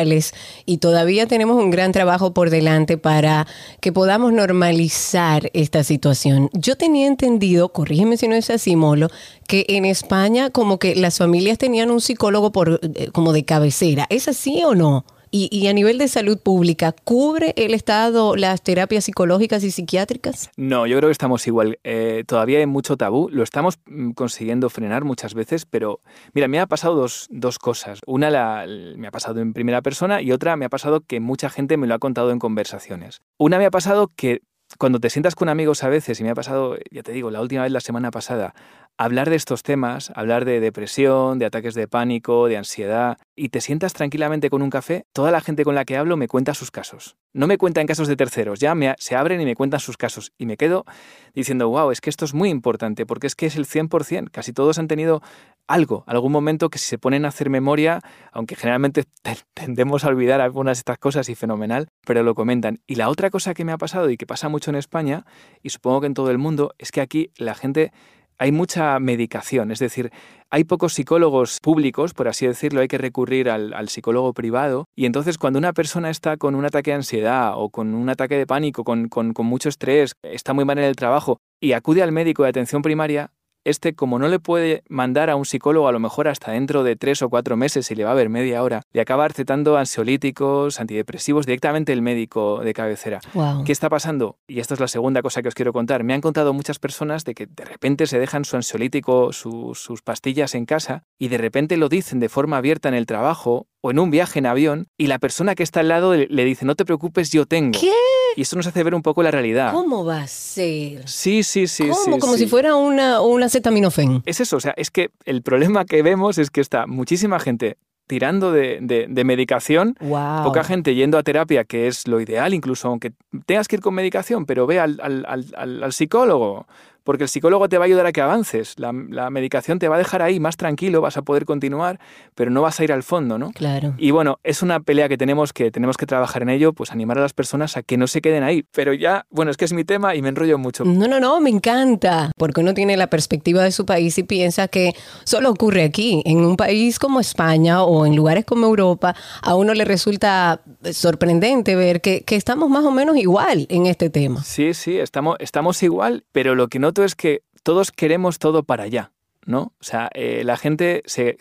y 0.67 0.79
todavía 0.79 1.27
tenemos 1.27 1.57
un 1.63 1.71
gran 1.71 1.93
trabajo 1.93 2.33
por 2.33 2.51
delante 2.51 2.99
para 2.99 3.47
que 3.81 3.93
podamos 3.93 4.33
normalizar 4.33 5.51
esta 5.55 5.83
situación. 5.83 6.51
Yo 6.53 6.77
tenía 6.77 7.07
entendido, 7.07 7.71
corrígeme 7.71 8.17
si 8.17 8.29
no 8.29 8.35
es 8.37 8.51
así, 8.51 8.77
Molo, 8.77 9.09
que 9.47 9.65
en 9.69 9.85
España 9.85 10.51
como 10.51 10.79
que 10.79 10.95
las 10.95 11.19
familias 11.19 11.59
tenían 11.59 11.91
un 11.91 12.01
psicólogo 12.01 12.53
por, 12.53 12.81
eh, 12.83 13.11
como 13.13 13.33
de 13.33 13.45
cabecera. 13.45 14.07
¿Es 14.09 14.29
así 14.29 14.63
o 14.65 14.75
no? 14.75 15.05
Y, 15.31 15.67
a 15.67 15.73
nivel 15.73 15.99
de 15.99 16.09
salud 16.09 16.39
pública, 16.39 16.93
¿cubre 16.93 17.53
el 17.57 17.75
Estado 17.75 18.37
las 18.37 18.63
terapias 18.63 19.05
psicológicas 19.05 19.63
y 19.65 19.71
psiquiátricas? 19.71 20.51
No, 20.57 20.87
yo 20.87 20.97
creo 20.97 21.09
que 21.09 21.13
estamos 21.13 21.47
igual. 21.47 21.79
Eh, 21.85 22.25
todavía 22.27 22.59
hay 22.59 22.67
mucho 22.67 22.97
tabú. 22.97 23.29
Lo 23.31 23.43
estamos 23.43 23.79
mm, 23.87 24.13
consiguiendo 24.13 24.71
frenar 24.71 25.05
muchas 25.05 25.35
veces, 25.35 25.67
pero 25.67 26.01
mira, 26.33 26.49
me 26.49 26.61
ha 26.61 26.67
pasado 26.67 26.95
dos, 26.95 27.29
dos 27.31 27.59
cosas. 27.59 28.01
Una 28.07 28.31
la, 28.31 28.67
me 28.97 29.07
ha 29.07 29.11
pasado 29.11 29.41
en 29.41 29.53
primera 29.53 29.83
persona 29.83 30.23
y 30.23 30.33
otra 30.33 30.57
me 30.57 30.65
ha 30.65 30.71
pasado 30.71 31.01
que 31.01 31.21
mucha 31.21 31.51
gente 31.51 31.77
me 31.77 31.87
lo 31.87 31.95
ha 31.95 31.99
contado 31.99 32.31
en 32.31 32.39
conversaciones. 32.39 33.23
Una 33.37 33.59
me 33.59 33.67
ha 33.67 33.71
pasado 33.71 34.11
que 34.15 34.43
cuando 34.77 35.01
te 35.01 35.09
sientas 35.09 35.35
con 35.35 35.49
amigos 35.49 35.83
a 35.83 35.89
veces, 35.89 36.21
y 36.21 36.25
me 36.25 36.31
ha 36.31 36.35
pasado, 36.35 36.77
ya 36.91 37.03
te 37.03 37.13
digo, 37.13 37.31
la 37.31 37.41
última 37.41 37.63
vez 37.63 37.73
la 37.73 37.81
semana 37.81 38.11
pasada, 38.11 38.55
hablar 38.99 39.31
de 39.31 39.37
estos 39.37 39.63
temas, 39.63 40.13
hablar 40.15 40.45
de 40.45 40.59
depresión, 40.59 41.39
de 41.39 41.47
ataques 41.47 41.75
de 41.75 41.87
pánico, 41.87 42.49
de 42.49 42.57
ansiedad, 42.57 43.17
y 43.37 43.51
te 43.51 43.61
sientas 43.61 43.93
tranquilamente 43.93 44.51
con 44.51 44.61
un 44.61 44.71
café, 44.71 45.07
toda 45.13 45.31
la 45.31 45.41
gente 45.41 45.65
con 45.65 45.77
la 45.77 45.85
que 45.85 45.97
hablo 45.97 46.17
me 46.17 46.27
cuenta 46.27 46.53
sus 46.53 46.73
casos. 46.73 47.17
No 47.33 47.47
me 47.47 47.59
cuentan 47.59 47.87
casos 47.87 48.09
de 48.09 48.17
terceros, 48.17 48.59
ya 48.59 48.75
me, 48.75 48.97
se 48.99 49.15
abren 49.15 49.41
y 49.41 49.45
me 49.45 49.55
cuentan 49.55 49.79
sus 49.79 49.97
casos. 49.97 50.33
Y 50.37 50.47
me 50.47 50.57
quedo 50.57 50.85
diciendo, 51.33 51.69
wow, 51.69 51.93
es 51.93 52.01
que 52.01 52.11
esto 52.11 52.25
es 52.25 52.35
muy 52.35 52.49
importante, 52.49 53.07
porque 53.07 53.29
es 53.29 53.37
que 53.37 53.47
es 53.47 53.55
el 53.55 53.67
100%. 53.67 54.31
Casi 54.33 54.53
todos 54.53 54.79
han 54.81 54.89
tenido 54.89 55.23
algo, 55.69 56.03
algún 56.09 56.33
momento 56.33 56.69
que 56.69 56.79
si 56.79 56.87
se 56.87 56.99
ponen 56.99 57.25
a 57.25 57.29
hacer 57.29 57.51
memoria, 57.51 58.01
aunque 58.33 58.57
generalmente 58.57 59.05
tendemos 59.55 60.05
a 60.05 60.09
olvidar 60.09 60.41
algunas 60.41 60.79
de 60.79 60.81
estas 60.81 60.99
cosas 60.99 61.29
y 61.29 61.37
fenomenal, 61.37 61.87
pero 62.05 62.25
lo 62.25 62.35
comentan. 62.35 62.81
Y 62.89 62.97
la 62.97 63.09
otra 63.09 63.31
cosa 63.31 63.55
que 63.55 63.65
me 63.65 63.71
ha 63.71 63.79
pasado 63.79 64.11
y 64.11 64.17
que 64.17 64.27
pasa 64.27 64.49
mucho 64.49 64.71
en 64.71 64.77
España, 64.77 65.25
y 65.63 65.71
supongo 65.71 66.01
que 66.01 66.09
en 66.09 66.15
todo 66.15 66.33
el 66.33 66.39
mundo, 66.39 66.75
es 66.79 66.91
que 66.91 67.01
aquí 67.01 67.31
la 67.37 67.55
gente 67.55 67.93
hay 68.39 68.53
mucha 68.53 68.99
medicación, 69.01 69.71
es 69.71 69.81
decir, 69.81 70.11
hay 70.51 70.65
pocos 70.65 70.95
psicólogos 70.95 71.59
públicos, 71.61 72.15
por 72.15 72.29
así 72.29 72.47
decirlo, 72.47 72.81
hay 72.81 72.89
que 72.89 72.99
recurrir 72.99 73.51
al, 73.51 73.89
psicólogo 73.89 74.33
privado, 74.33 74.87
y 74.97 75.07
entonces 75.07 75.39
cuando 75.39 75.59
una 75.59 75.73
persona 75.73 76.09
está 76.11 76.37
con 76.37 76.55
un 76.55 76.65
ataque 76.65 76.93
de 76.93 76.97
ansiedad 76.97 77.53
o 77.57 77.71
con 77.71 77.95
un 77.95 78.09
ataque 78.09 78.37
de 78.37 78.47
pánico, 78.47 78.85
con, 78.85 79.09
con 79.09 79.35
mucho 79.47 79.69
estrés, 79.69 80.15
está 80.23 80.53
muy 80.55 80.65
mal 80.65 80.79
en 80.79 80.85
el 80.85 80.97
trabajo 80.97 81.39
y 81.61 81.73
acude 81.73 82.03
al 82.03 82.13
médico 82.13 82.45
de 82.45 82.51
atención 82.51 82.83
primaria, 82.83 83.31
este, 83.69 83.95
como 83.95 84.19
no 84.19 84.29
le 84.29 84.39
puede 84.39 84.83
mandar 84.89 85.31
a 85.31 85.37
un 85.37 85.45
psicólogo 85.45 85.89
a 85.89 85.93
lo 85.93 86.01
mejor 86.01 86.29
hasta 86.29 86.53
dentro 86.53 86.83
de 86.83 86.97
tres 86.97 87.23
o 87.23 87.29
cuatro 87.29 87.57
meses 87.57 87.91
y 87.91 87.95
le 87.95 88.05
va 88.05 88.13
a 88.13 88.15
ver 88.15 88.29
media 88.29 88.63
hora, 88.63 88.83
le 88.93 89.01
acaba 89.01 89.29
recetando 89.29 89.77
ansiolíticos, 89.77 90.81
antidepresivos 90.81 91.47
directamente 91.47 91.93
el 91.93 92.03
médico 92.03 92.61
de 92.65 92.73
cabecera. 92.73 93.21
¿Qué 93.65 93.73
está 93.73 93.89
pasando? 93.89 94.39
Y 94.47 94.61
esta 94.61 94.75
es 94.75 94.81
la 94.81 94.89
segunda 94.89 95.23
cosa 95.23 95.43
que 95.43 95.49
os 95.49 95.55
quiero 95.55 95.73
contar. 95.73 96.03
Me 96.03 96.15
han 96.15 96.21
contado 96.21 96.53
muchas 96.53 96.79
personas 96.79 97.25
de 97.25 97.35
que 97.35 97.47
de 97.47 97.65
repente 97.65 98.07
se 98.07 98.19
dejan 98.19 98.45
su 98.45 98.57
ansiolítico, 98.57 99.33
sus 99.33 100.03
pastillas 100.03 100.55
en 100.55 100.65
casa 100.65 101.05
y 101.19 101.29
de 101.29 101.39
repente 101.39 101.77
lo 101.77 101.89
dicen 101.89 102.21
de 102.21 102.29
forma 102.29 102.57
abierta 102.57 102.89
en 102.89 102.95
el 102.95 103.07
trabajo 103.07 103.67
o 103.81 103.91
en 103.91 103.99
un 103.99 104.11
viaje 104.11 104.39
en 104.39 104.47
avión 104.47 104.89
y 104.97 105.07
la 105.07 105.19
persona 105.19 105.55
que 105.55 105.63
está 105.63 105.81
al 105.81 105.89
lado 105.89 106.15
le 106.15 106.45
dice, 106.45 106.65
no 106.65 106.75
te 106.75 106.85
preocupes, 106.85 107.31
yo 107.31 107.47
tengo. 107.47 107.79
¿Qué? 107.79 107.93
Y 108.39 108.43
esto 108.43 108.55
nos 108.55 108.69
hace 108.69 108.85
ver 108.85 108.95
un 108.95 109.03
poco 109.03 109.21
la 109.25 109.33
realidad. 109.33 109.73
¿Cómo 109.73 110.05
va 110.05 110.21
a 110.23 110.27
ser? 110.29 111.09
Sí, 111.09 111.43
sí, 111.43 111.67
sí. 111.67 111.89
¿Cómo? 111.89 112.21
Como 112.21 112.37
si 112.37 112.47
fuera 112.47 112.77
una, 112.77 113.21
una 113.21 113.47
acetaminofén. 113.47 114.23
Es 114.27 114.39
eso, 114.41 114.59
o 114.59 114.61
sea, 114.61 114.75
es 114.77 114.93
que 114.93 115.11
el 115.25 115.43
problema 115.43 115.85
que 115.85 116.05
vemos 116.05 116.39
es 116.39 116.49
que 116.49 116.61
está 116.61 116.87
muchísima 116.87 117.41
gente 117.41 117.79
tirando 118.07 118.53
de, 118.53 118.79
de, 118.81 119.25
medicación, 119.25 119.97
poca 119.99 120.63
gente 120.63 120.95
yendo 120.95 121.19
a 121.19 121.25
terapia, 121.25 121.65
que 121.65 121.89
es 121.89 122.07
lo 122.07 122.21
ideal, 122.21 122.55
incluso 122.55 122.87
aunque 122.87 123.13
tengas 123.45 123.67
que 123.67 123.75
ir 123.75 123.83
con 123.83 123.95
medicación, 123.95 124.47
pero 124.47 124.69
ve 124.69 124.79
al, 124.79 125.01
al, 125.03 125.27
al, 125.27 125.83
al 125.83 125.93
psicólogo 125.93 126.69
porque 127.09 127.23
el 127.23 127.31
psicólogo 127.31 127.71
te 127.71 127.79
va 127.79 127.85
a 127.85 127.87
ayudar 127.87 128.05
a 128.05 128.13
que 128.13 128.21
avances. 128.21 128.75
La, 128.77 128.93
medicación 128.93 129.79
te 129.79 129.89
va 129.89 129.95
a 129.95 129.99
dejar 129.99 130.21
ahí 130.21 130.41
más 130.41 130.59
tranquilo, 130.59 131.01
vas 131.01 131.17
a 131.17 131.23
poder 131.23 131.47
continuar, 131.47 131.99
pero 132.35 132.51
no 132.51 132.61
vas 132.61 132.81
a 132.81 132.85
ir 132.85 132.93
al 132.93 133.03
fondo, 133.03 133.39
¿no? 133.39 133.51
Claro. 133.53 133.95
Y 133.97 134.11
bueno, 134.11 134.41
es 134.45 134.61
una 134.61 134.81
pelea 134.81 135.09
que 135.09 135.17
tenemos 135.17 135.55
que 135.55 135.71
tenemos 135.71 135.97
que 135.97 136.05
trabajar 136.05 136.43
en 136.43 136.51
ello, 136.51 136.75
pues 136.75 136.93
animar 136.93 137.17
a 137.17 137.23
las 137.23 137.33
personas 137.33 137.79
a 137.79 137.83
que 137.83 137.97
no 137.97 138.09
se 138.09 138.21
queden 138.21 138.43
ahí. 138.43 138.63
Pero 138.73 138.93
ya, 138.93 139.25
bueno, 139.31 139.51
es 139.51 139.57
que 139.57 139.65
es 139.65 139.73
mi 139.73 139.85
tema 139.85 140.17
y 140.17 140.21
me 140.21 140.29
enrollo 140.29 140.59
mucho. 140.59 140.85
No, 140.85 141.09
no, 141.09 141.19
no, 141.19 141.41
me 141.41 141.49
encanta, 141.49 142.31
porque 142.37 142.61
uno 142.61 142.75
tiene 142.75 142.95
la 142.99 143.07
perspectiva 143.07 143.63
de 143.63 143.73
su 143.73 143.87
país 143.87 144.19
y 144.19 144.25
piensa 144.25 144.69
que 144.69 144.93
solo 145.25 145.49
ocurre 145.49 145.85
aquí. 145.85 146.23
En 146.27 146.41
un 146.45 146.59
país 146.59 146.99
como 146.99 147.21
España 147.21 147.85
o 147.85 148.05
en 148.05 148.17
lugares 148.17 148.45
como 148.45 148.67
Europa, 148.67 149.17
a 149.41 149.55
uno 149.55 149.73
le 149.73 149.87
resulta 149.87 150.61
sorprendente 150.93 151.75
ver 151.75 152.03
que, 152.03 152.21
que 152.21 152.37
estamos 152.37 152.69
más 152.69 152.85
o 152.85 152.91
menos 152.91 153.17
igual 153.17 153.67
en 153.71 153.87
este 153.87 154.11
tema. 154.11 154.45
Sí, 154.45 154.75
sí, 154.75 154.99
estamos, 154.99 155.39
estamos 155.41 155.83
igual, 155.83 156.27
pero 156.33 156.55
lo 156.55 156.69
que 156.69 156.79
no 156.79 156.93
es 157.05 157.15
que 157.15 157.43
todos 157.63 157.93
queremos 157.93 158.39
todo 158.39 158.63
para 158.63 158.85
allá. 158.85 159.13
¿no? 159.49 159.73
O 159.81 159.85
sea, 159.85 160.11
eh, 160.15 160.43
la 160.45 160.59
gente 160.59 161.03
se, 161.07 161.39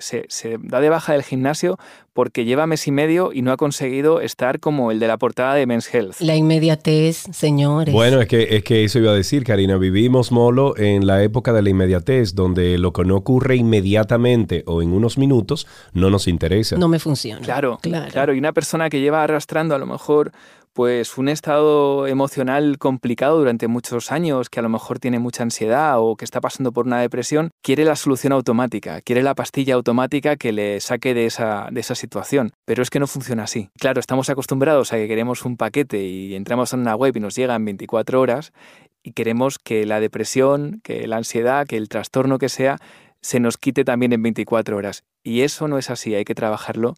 da 0.63 0.79
de 0.79 0.89
baja 0.89 1.11
del 1.11 1.23
gimnasio 1.23 1.77
porque 2.13 2.45
lleva 2.45 2.65
mes 2.65 2.87
y 2.87 2.91
medio 2.91 3.33
y 3.33 3.41
no 3.41 3.51
ha 3.51 3.57
conseguido 3.57 4.21
estar 4.21 4.61
como 4.61 4.91
el 4.91 4.99
de 4.99 5.07
la 5.07 5.17
portada 5.17 5.53
de 5.55 5.65
Men's 5.65 5.93
Health. 5.93 6.21
La 6.21 6.37
inmediatez, 6.37 7.25
señores. 7.33 7.93
Bueno, 7.93 8.21
es 8.21 8.29
que, 8.29 8.55
es 8.55 8.63
que 8.63 8.85
eso 8.85 8.99
iba 8.99 9.11
a 9.11 9.13
decir, 9.13 9.43
Karina. 9.43 9.77
Vivimos, 9.77 10.31
Molo, 10.31 10.75
en 10.77 11.05
la 11.05 11.21
época 11.21 11.51
de 11.51 11.61
la 11.61 11.69
inmediatez, 11.69 12.33
donde 12.33 12.77
lo 12.77 12.93
que 12.93 13.03
no 13.03 13.17
ocurre 13.17 13.57
inmediatamente 13.57 14.63
o 14.67 14.81
en 14.81 14.93
unos 14.93 15.17
minutos 15.17 15.67
no 15.91 16.09
nos 16.09 16.29
interesa. 16.29 16.77
No 16.77 16.87
me 16.87 16.99
funciona. 16.99 17.41
Claro, 17.41 17.77
claro. 17.81 18.09
claro. 18.09 18.33
Y 18.33 18.39
una 18.39 18.53
persona 18.53 18.89
que 18.89 19.01
lleva 19.01 19.21
arrastrando 19.21 19.75
a 19.75 19.77
lo 19.77 19.85
mejor 19.85 20.31
pues 20.77 21.17
un 21.17 21.27
estado 21.27 22.05
emocional 22.05 22.77
complicado 22.77 23.39
durante 23.39 23.67
muchos 23.67 24.11
años, 24.11 24.47
que 24.47 24.59
a 24.59 24.61
lo 24.61 24.69
mejor 24.69 24.99
tiene 24.99 25.17
mucha 25.17 25.41
ansiedad 25.41 25.95
o 25.97 26.15
que 26.15 26.23
está 26.23 26.39
pasando 26.39 26.71
por 26.71 26.85
una 26.85 27.01
depresión, 27.01 27.49
quiere 27.63 27.83
la 27.83 27.95
solución 27.95 28.31
automática, 28.31 29.01
quiere 29.01 29.23
la 29.23 29.33
pastilla 29.33 29.73
automática 29.73 30.35
que 30.35 30.51
le 30.51 30.79
saque 30.79 31.15
de 31.15 31.25
esa, 31.25 31.69
de 31.71 31.79
esa 31.79 31.95
situación. 31.95 32.51
Pero 32.63 32.83
es 32.83 32.91
que 32.91 32.99
no 32.99 33.07
funciona 33.07 33.45
así. 33.45 33.71
Claro, 33.79 33.99
estamos 33.99 34.29
acostumbrados 34.29 34.93
a 34.93 34.97
que 34.97 35.07
queremos 35.07 35.45
un 35.45 35.57
paquete 35.57 36.03
y 36.03 36.35
entramos 36.35 36.71
en 36.73 36.81
una 36.81 36.95
web 36.95 37.17
y 37.17 37.21
nos 37.21 37.35
llega 37.35 37.55
en 37.55 37.65
24 37.65 38.21
horas 38.21 38.53
y 39.01 39.13
queremos 39.13 39.57
que 39.57 39.87
la 39.87 39.99
depresión, 39.99 40.81
que 40.83 41.07
la 41.07 41.17
ansiedad, 41.17 41.65
que 41.65 41.77
el 41.77 41.89
trastorno 41.89 42.37
que 42.37 42.49
sea, 42.49 42.77
se 43.19 43.39
nos 43.39 43.57
quite 43.57 43.83
también 43.83 44.13
en 44.13 44.21
24 44.21 44.77
horas. 44.77 45.05
Y 45.23 45.41
eso 45.41 45.67
no 45.67 45.79
es 45.79 45.89
así, 45.89 46.13
hay 46.13 46.23
que 46.23 46.35
trabajarlo 46.35 46.93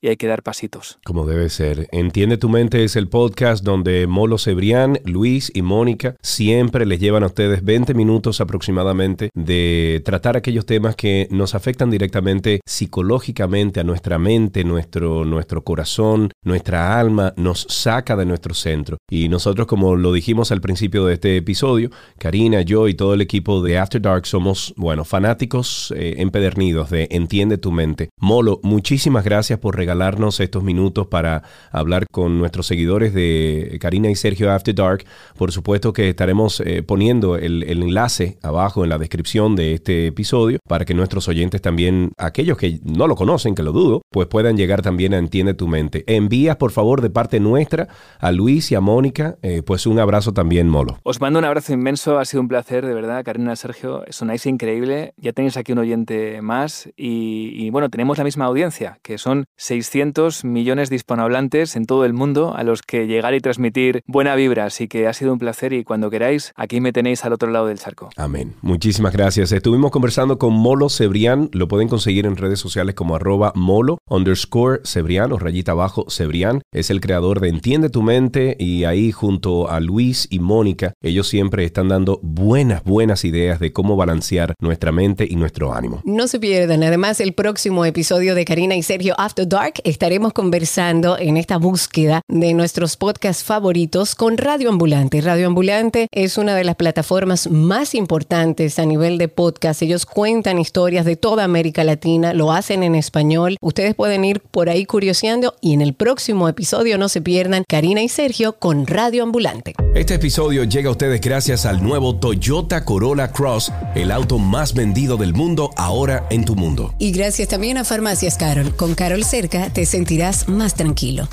y 0.00 0.08
hay 0.08 0.16
que 0.16 0.26
dar 0.26 0.42
pasitos. 0.42 0.98
Como 1.04 1.26
debe 1.26 1.48
ser. 1.50 1.88
Entiende 1.92 2.38
tu 2.38 2.48
mente 2.48 2.84
es 2.84 2.96
el 2.96 3.08
podcast 3.08 3.62
donde 3.62 4.06
Molo 4.06 4.38
Cebrián, 4.38 4.98
Luis 5.04 5.52
y 5.54 5.62
Mónica 5.62 6.16
siempre 6.22 6.86
les 6.86 7.00
llevan 7.00 7.22
a 7.22 7.26
ustedes 7.26 7.64
20 7.64 7.94
minutos 7.94 8.40
aproximadamente 8.40 9.30
de 9.34 10.02
tratar 10.04 10.36
aquellos 10.36 10.66
temas 10.66 10.96
que 10.96 11.28
nos 11.30 11.54
afectan 11.54 11.90
directamente 11.90 12.60
psicológicamente 12.66 13.80
a 13.80 13.84
nuestra 13.84 14.18
mente, 14.18 14.64
nuestro, 14.64 15.24
nuestro 15.24 15.62
corazón, 15.62 16.30
nuestra 16.44 16.98
alma, 16.98 17.34
nos 17.36 17.66
saca 17.68 18.16
de 18.16 18.24
nuestro 18.24 18.54
centro. 18.54 18.96
Y 19.10 19.28
nosotros, 19.28 19.66
como 19.66 19.96
lo 19.96 20.12
dijimos 20.12 20.50
al 20.52 20.60
principio 20.60 21.04
de 21.04 21.14
este 21.14 21.36
episodio, 21.36 21.90
Karina, 22.18 22.62
yo 22.62 22.88
y 22.88 22.94
todo 22.94 23.14
el 23.14 23.20
equipo 23.20 23.62
de 23.62 23.78
After 23.78 24.00
Dark 24.00 24.26
somos, 24.26 24.72
bueno, 24.76 25.04
fanáticos 25.04 25.92
eh, 25.96 26.14
empedernidos 26.18 26.90
de 26.90 27.08
Entiende 27.10 27.58
tu 27.58 27.72
mente. 27.72 28.10
Molo, 28.18 28.60
muchísimas 28.62 29.24
gracias 29.24 29.58
por 29.58 29.76
regalar 29.76 29.89
regalarnos 29.90 30.38
estos 30.38 30.62
minutos 30.62 31.08
para 31.08 31.42
hablar 31.72 32.06
con 32.12 32.38
nuestros 32.38 32.68
seguidores 32.68 33.12
de 33.12 33.76
Karina 33.80 34.08
y 34.08 34.14
Sergio 34.14 34.52
After 34.52 34.72
Dark. 34.72 35.04
Por 35.36 35.50
supuesto 35.50 35.92
que 35.92 36.10
estaremos 36.10 36.60
eh, 36.60 36.84
poniendo 36.84 37.36
el, 37.36 37.64
el 37.64 37.82
enlace 37.82 38.38
abajo 38.40 38.84
en 38.84 38.90
la 38.90 38.98
descripción 38.98 39.56
de 39.56 39.74
este 39.74 40.06
episodio 40.06 40.58
para 40.68 40.84
que 40.84 40.94
nuestros 40.94 41.26
oyentes 41.26 41.60
también, 41.60 42.12
aquellos 42.18 42.56
que 42.56 42.78
no 42.84 43.08
lo 43.08 43.16
conocen, 43.16 43.56
que 43.56 43.64
lo 43.64 43.72
dudo, 43.72 44.02
pues 44.12 44.28
puedan 44.28 44.56
llegar 44.56 44.80
también 44.80 45.12
a 45.12 45.18
Entiende 45.18 45.54
tu 45.54 45.66
mente. 45.66 46.04
Envías, 46.06 46.56
por 46.56 46.70
favor, 46.70 47.00
de 47.02 47.10
parte 47.10 47.40
nuestra 47.40 47.88
a 48.20 48.30
Luis 48.32 48.70
y 48.70 48.74
a 48.76 48.80
Mónica, 48.80 49.36
eh, 49.42 49.62
pues 49.62 49.86
un 49.86 49.98
abrazo 49.98 50.32
también, 50.32 50.68
Molo. 50.68 50.98
Os 51.02 51.20
mando 51.20 51.38
un 51.40 51.44
abrazo 51.44 51.72
inmenso, 51.72 52.18
ha 52.18 52.24
sido 52.24 52.40
un 52.40 52.48
placer, 52.48 52.86
de 52.86 52.94
verdad, 52.94 53.24
Karina, 53.24 53.54
Sergio, 53.56 54.04
sonáis 54.08 54.46
increíble, 54.46 55.12
ya 55.16 55.32
tenéis 55.32 55.56
aquí 55.56 55.72
un 55.72 55.78
oyente 55.78 56.40
más 56.42 56.88
y, 56.96 57.52
y 57.54 57.70
bueno, 57.70 57.90
tenemos 57.90 58.18
la 58.18 58.24
misma 58.24 58.46
audiencia, 58.46 58.98
que 59.02 59.18
son 59.18 59.44
600 59.82 60.44
millones 60.44 60.90
de 60.90 60.96
hispanohablantes 60.96 61.74
en 61.74 61.86
todo 61.86 62.04
el 62.04 62.12
mundo 62.12 62.54
a 62.54 62.64
los 62.64 62.82
que 62.82 63.06
llegar 63.06 63.32
y 63.32 63.40
transmitir 63.40 64.02
buena 64.06 64.34
vibra, 64.34 64.66
así 64.66 64.88
que 64.88 65.06
ha 65.06 65.12
sido 65.14 65.32
un 65.32 65.38
placer 65.38 65.72
y 65.72 65.84
cuando 65.84 66.10
queráis, 66.10 66.52
aquí 66.54 66.80
me 66.80 66.92
tenéis 66.92 67.24
al 67.24 67.32
otro 67.32 67.50
lado 67.50 67.66
del 67.66 67.78
charco. 67.78 68.10
Amén. 68.16 68.54
Muchísimas 68.60 69.14
gracias. 69.14 69.52
Estuvimos 69.52 69.90
conversando 69.90 70.38
con 70.38 70.52
Molo 70.52 70.90
Cebrián, 70.90 71.48
lo 71.52 71.66
pueden 71.66 71.88
conseguir 71.88 72.26
en 72.26 72.36
redes 72.36 72.60
sociales 72.60 72.94
como 72.94 73.16
arroba 73.16 73.52
molo 73.54 73.98
underscore 74.08 74.80
Cebrián 74.84 75.32
o 75.32 75.38
rayita 75.38 75.72
abajo 75.72 76.06
Cebrián. 76.10 76.60
Es 76.72 76.90
el 76.90 77.00
creador 77.00 77.40
de 77.40 77.48
Entiende 77.48 77.88
tu 77.88 78.02
mente 78.02 78.56
y 78.58 78.84
ahí 78.84 79.12
junto 79.12 79.70
a 79.70 79.80
Luis 79.80 80.26
y 80.30 80.38
Mónica, 80.38 80.92
ellos 81.02 81.28
siempre 81.28 81.64
están 81.64 81.88
dando 81.88 82.20
buenas, 82.22 82.84
buenas 82.84 83.24
ideas 83.24 83.60
de 83.60 83.72
cómo 83.72 83.96
balancear 83.96 84.54
nuestra 84.60 84.92
mente 84.92 85.26
y 85.28 85.36
nuestro 85.36 85.72
ánimo. 85.72 86.02
No 86.04 86.28
se 86.28 86.38
pierdan, 86.38 86.82
además 86.82 87.20
el 87.20 87.32
próximo 87.32 87.84
episodio 87.84 88.34
de 88.34 88.44
Karina 88.44 88.74
y 88.74 88.82
Sergio 88.82 89.14
After 89.18 89.48
Dark 89.48 89.69
estaremos 89.84 90.32
conversando 90.32 91.18
en 91.18 91.36
esta 91.36 91.56
búsqueda 91.56 92.22
de 92.28 92.54
nuestros 92.54 92.96
podcasts 92.96 93.44
favoritos 93.44 94.14
con 94.14 94.36
Radio 94.36 94.68
Ambulante. 94.70 95.20
Radio 95.20 95.46
Ambulante 95.46 96.08
es 96.12 96.38
una 96.38 96.54
de 96.54 96.64
las 96.64 96.76
plataformas 96.76 97.50
más 97.50 97.94
importantes 97.94 98.78
a 98.78 98.86
nivel 98.86 99.18
de 99.18 99.28
podcast. 99.28 99.82
Ellos 99.82 100.06
cuentan 100.06 100.58
historias 100.58 101.04
de 101.04 101.16
toda 101.16 101.44
América 101.44 101.84
Latina, 101.84 102.32
lo 102.32 102.52
hacen 102.52 102.82
en 102.82 102.94
español. 102.94 103.56
Ustedes 103.60 103.94
pueden 103.94 104.24
ir 104.24 104.40
por 104.40 104.68
ahí 104.68 104.84
curioseando 104.86 105.54
y 105.60 105.74
en 105.74 105.80
el 105.80 105.94
próximo 105.94 106.48
episodio 106.48 106.98
no 106.98 107.08
se 107.08 107.20
pierdan 107.20 107.64
Karina 107.68 108.02
y 108.02 108.08
Sergio 108.08 108.54
con 108.54 108.86
Radio 108.86 109.22
Ambulante. 109.22 109.74
Este 109.94 110.14
episodio 110.14 110.64
llega 110.64 110.88
a 110.88 110.92
ustedes 110.92 111.20
gracias 111.20 111.66
al 111.66 111.82
nuevo 111.82 112.16
Toyota 112.16 112.84
Corolla 112.84 113.32
Cross, 113.32 113.72
el 113.94 114.10
auto 114.10 114.38
más 114.38 114.74
vendido 114.74 115.16
del 115.16 115.34
mundo 115.34 115.70
ahora 115.76 116.26
en 116.30 116.44
tu 116.44 116.54
mundo. 116.56 116.94
Y 116.98 117.12
gracias 117.12 117.48
también 117.48 117.76
a 117.76 117.84
Farmacias 117.84 118.36
Carol. 118.36 118.74
Con 118.76 118.94
Carol 118.94 119.24
te 119.68 119.84
sentirás 119.84 120.48
más 120.48 120.74
tranquilo. 120.74 121.28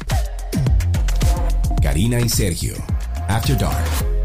Karina 1.82 2.20
y 2.20 2.28
Sergio, 2.28 2.74
After 3.30 3.58
Dark. 3.58 4.17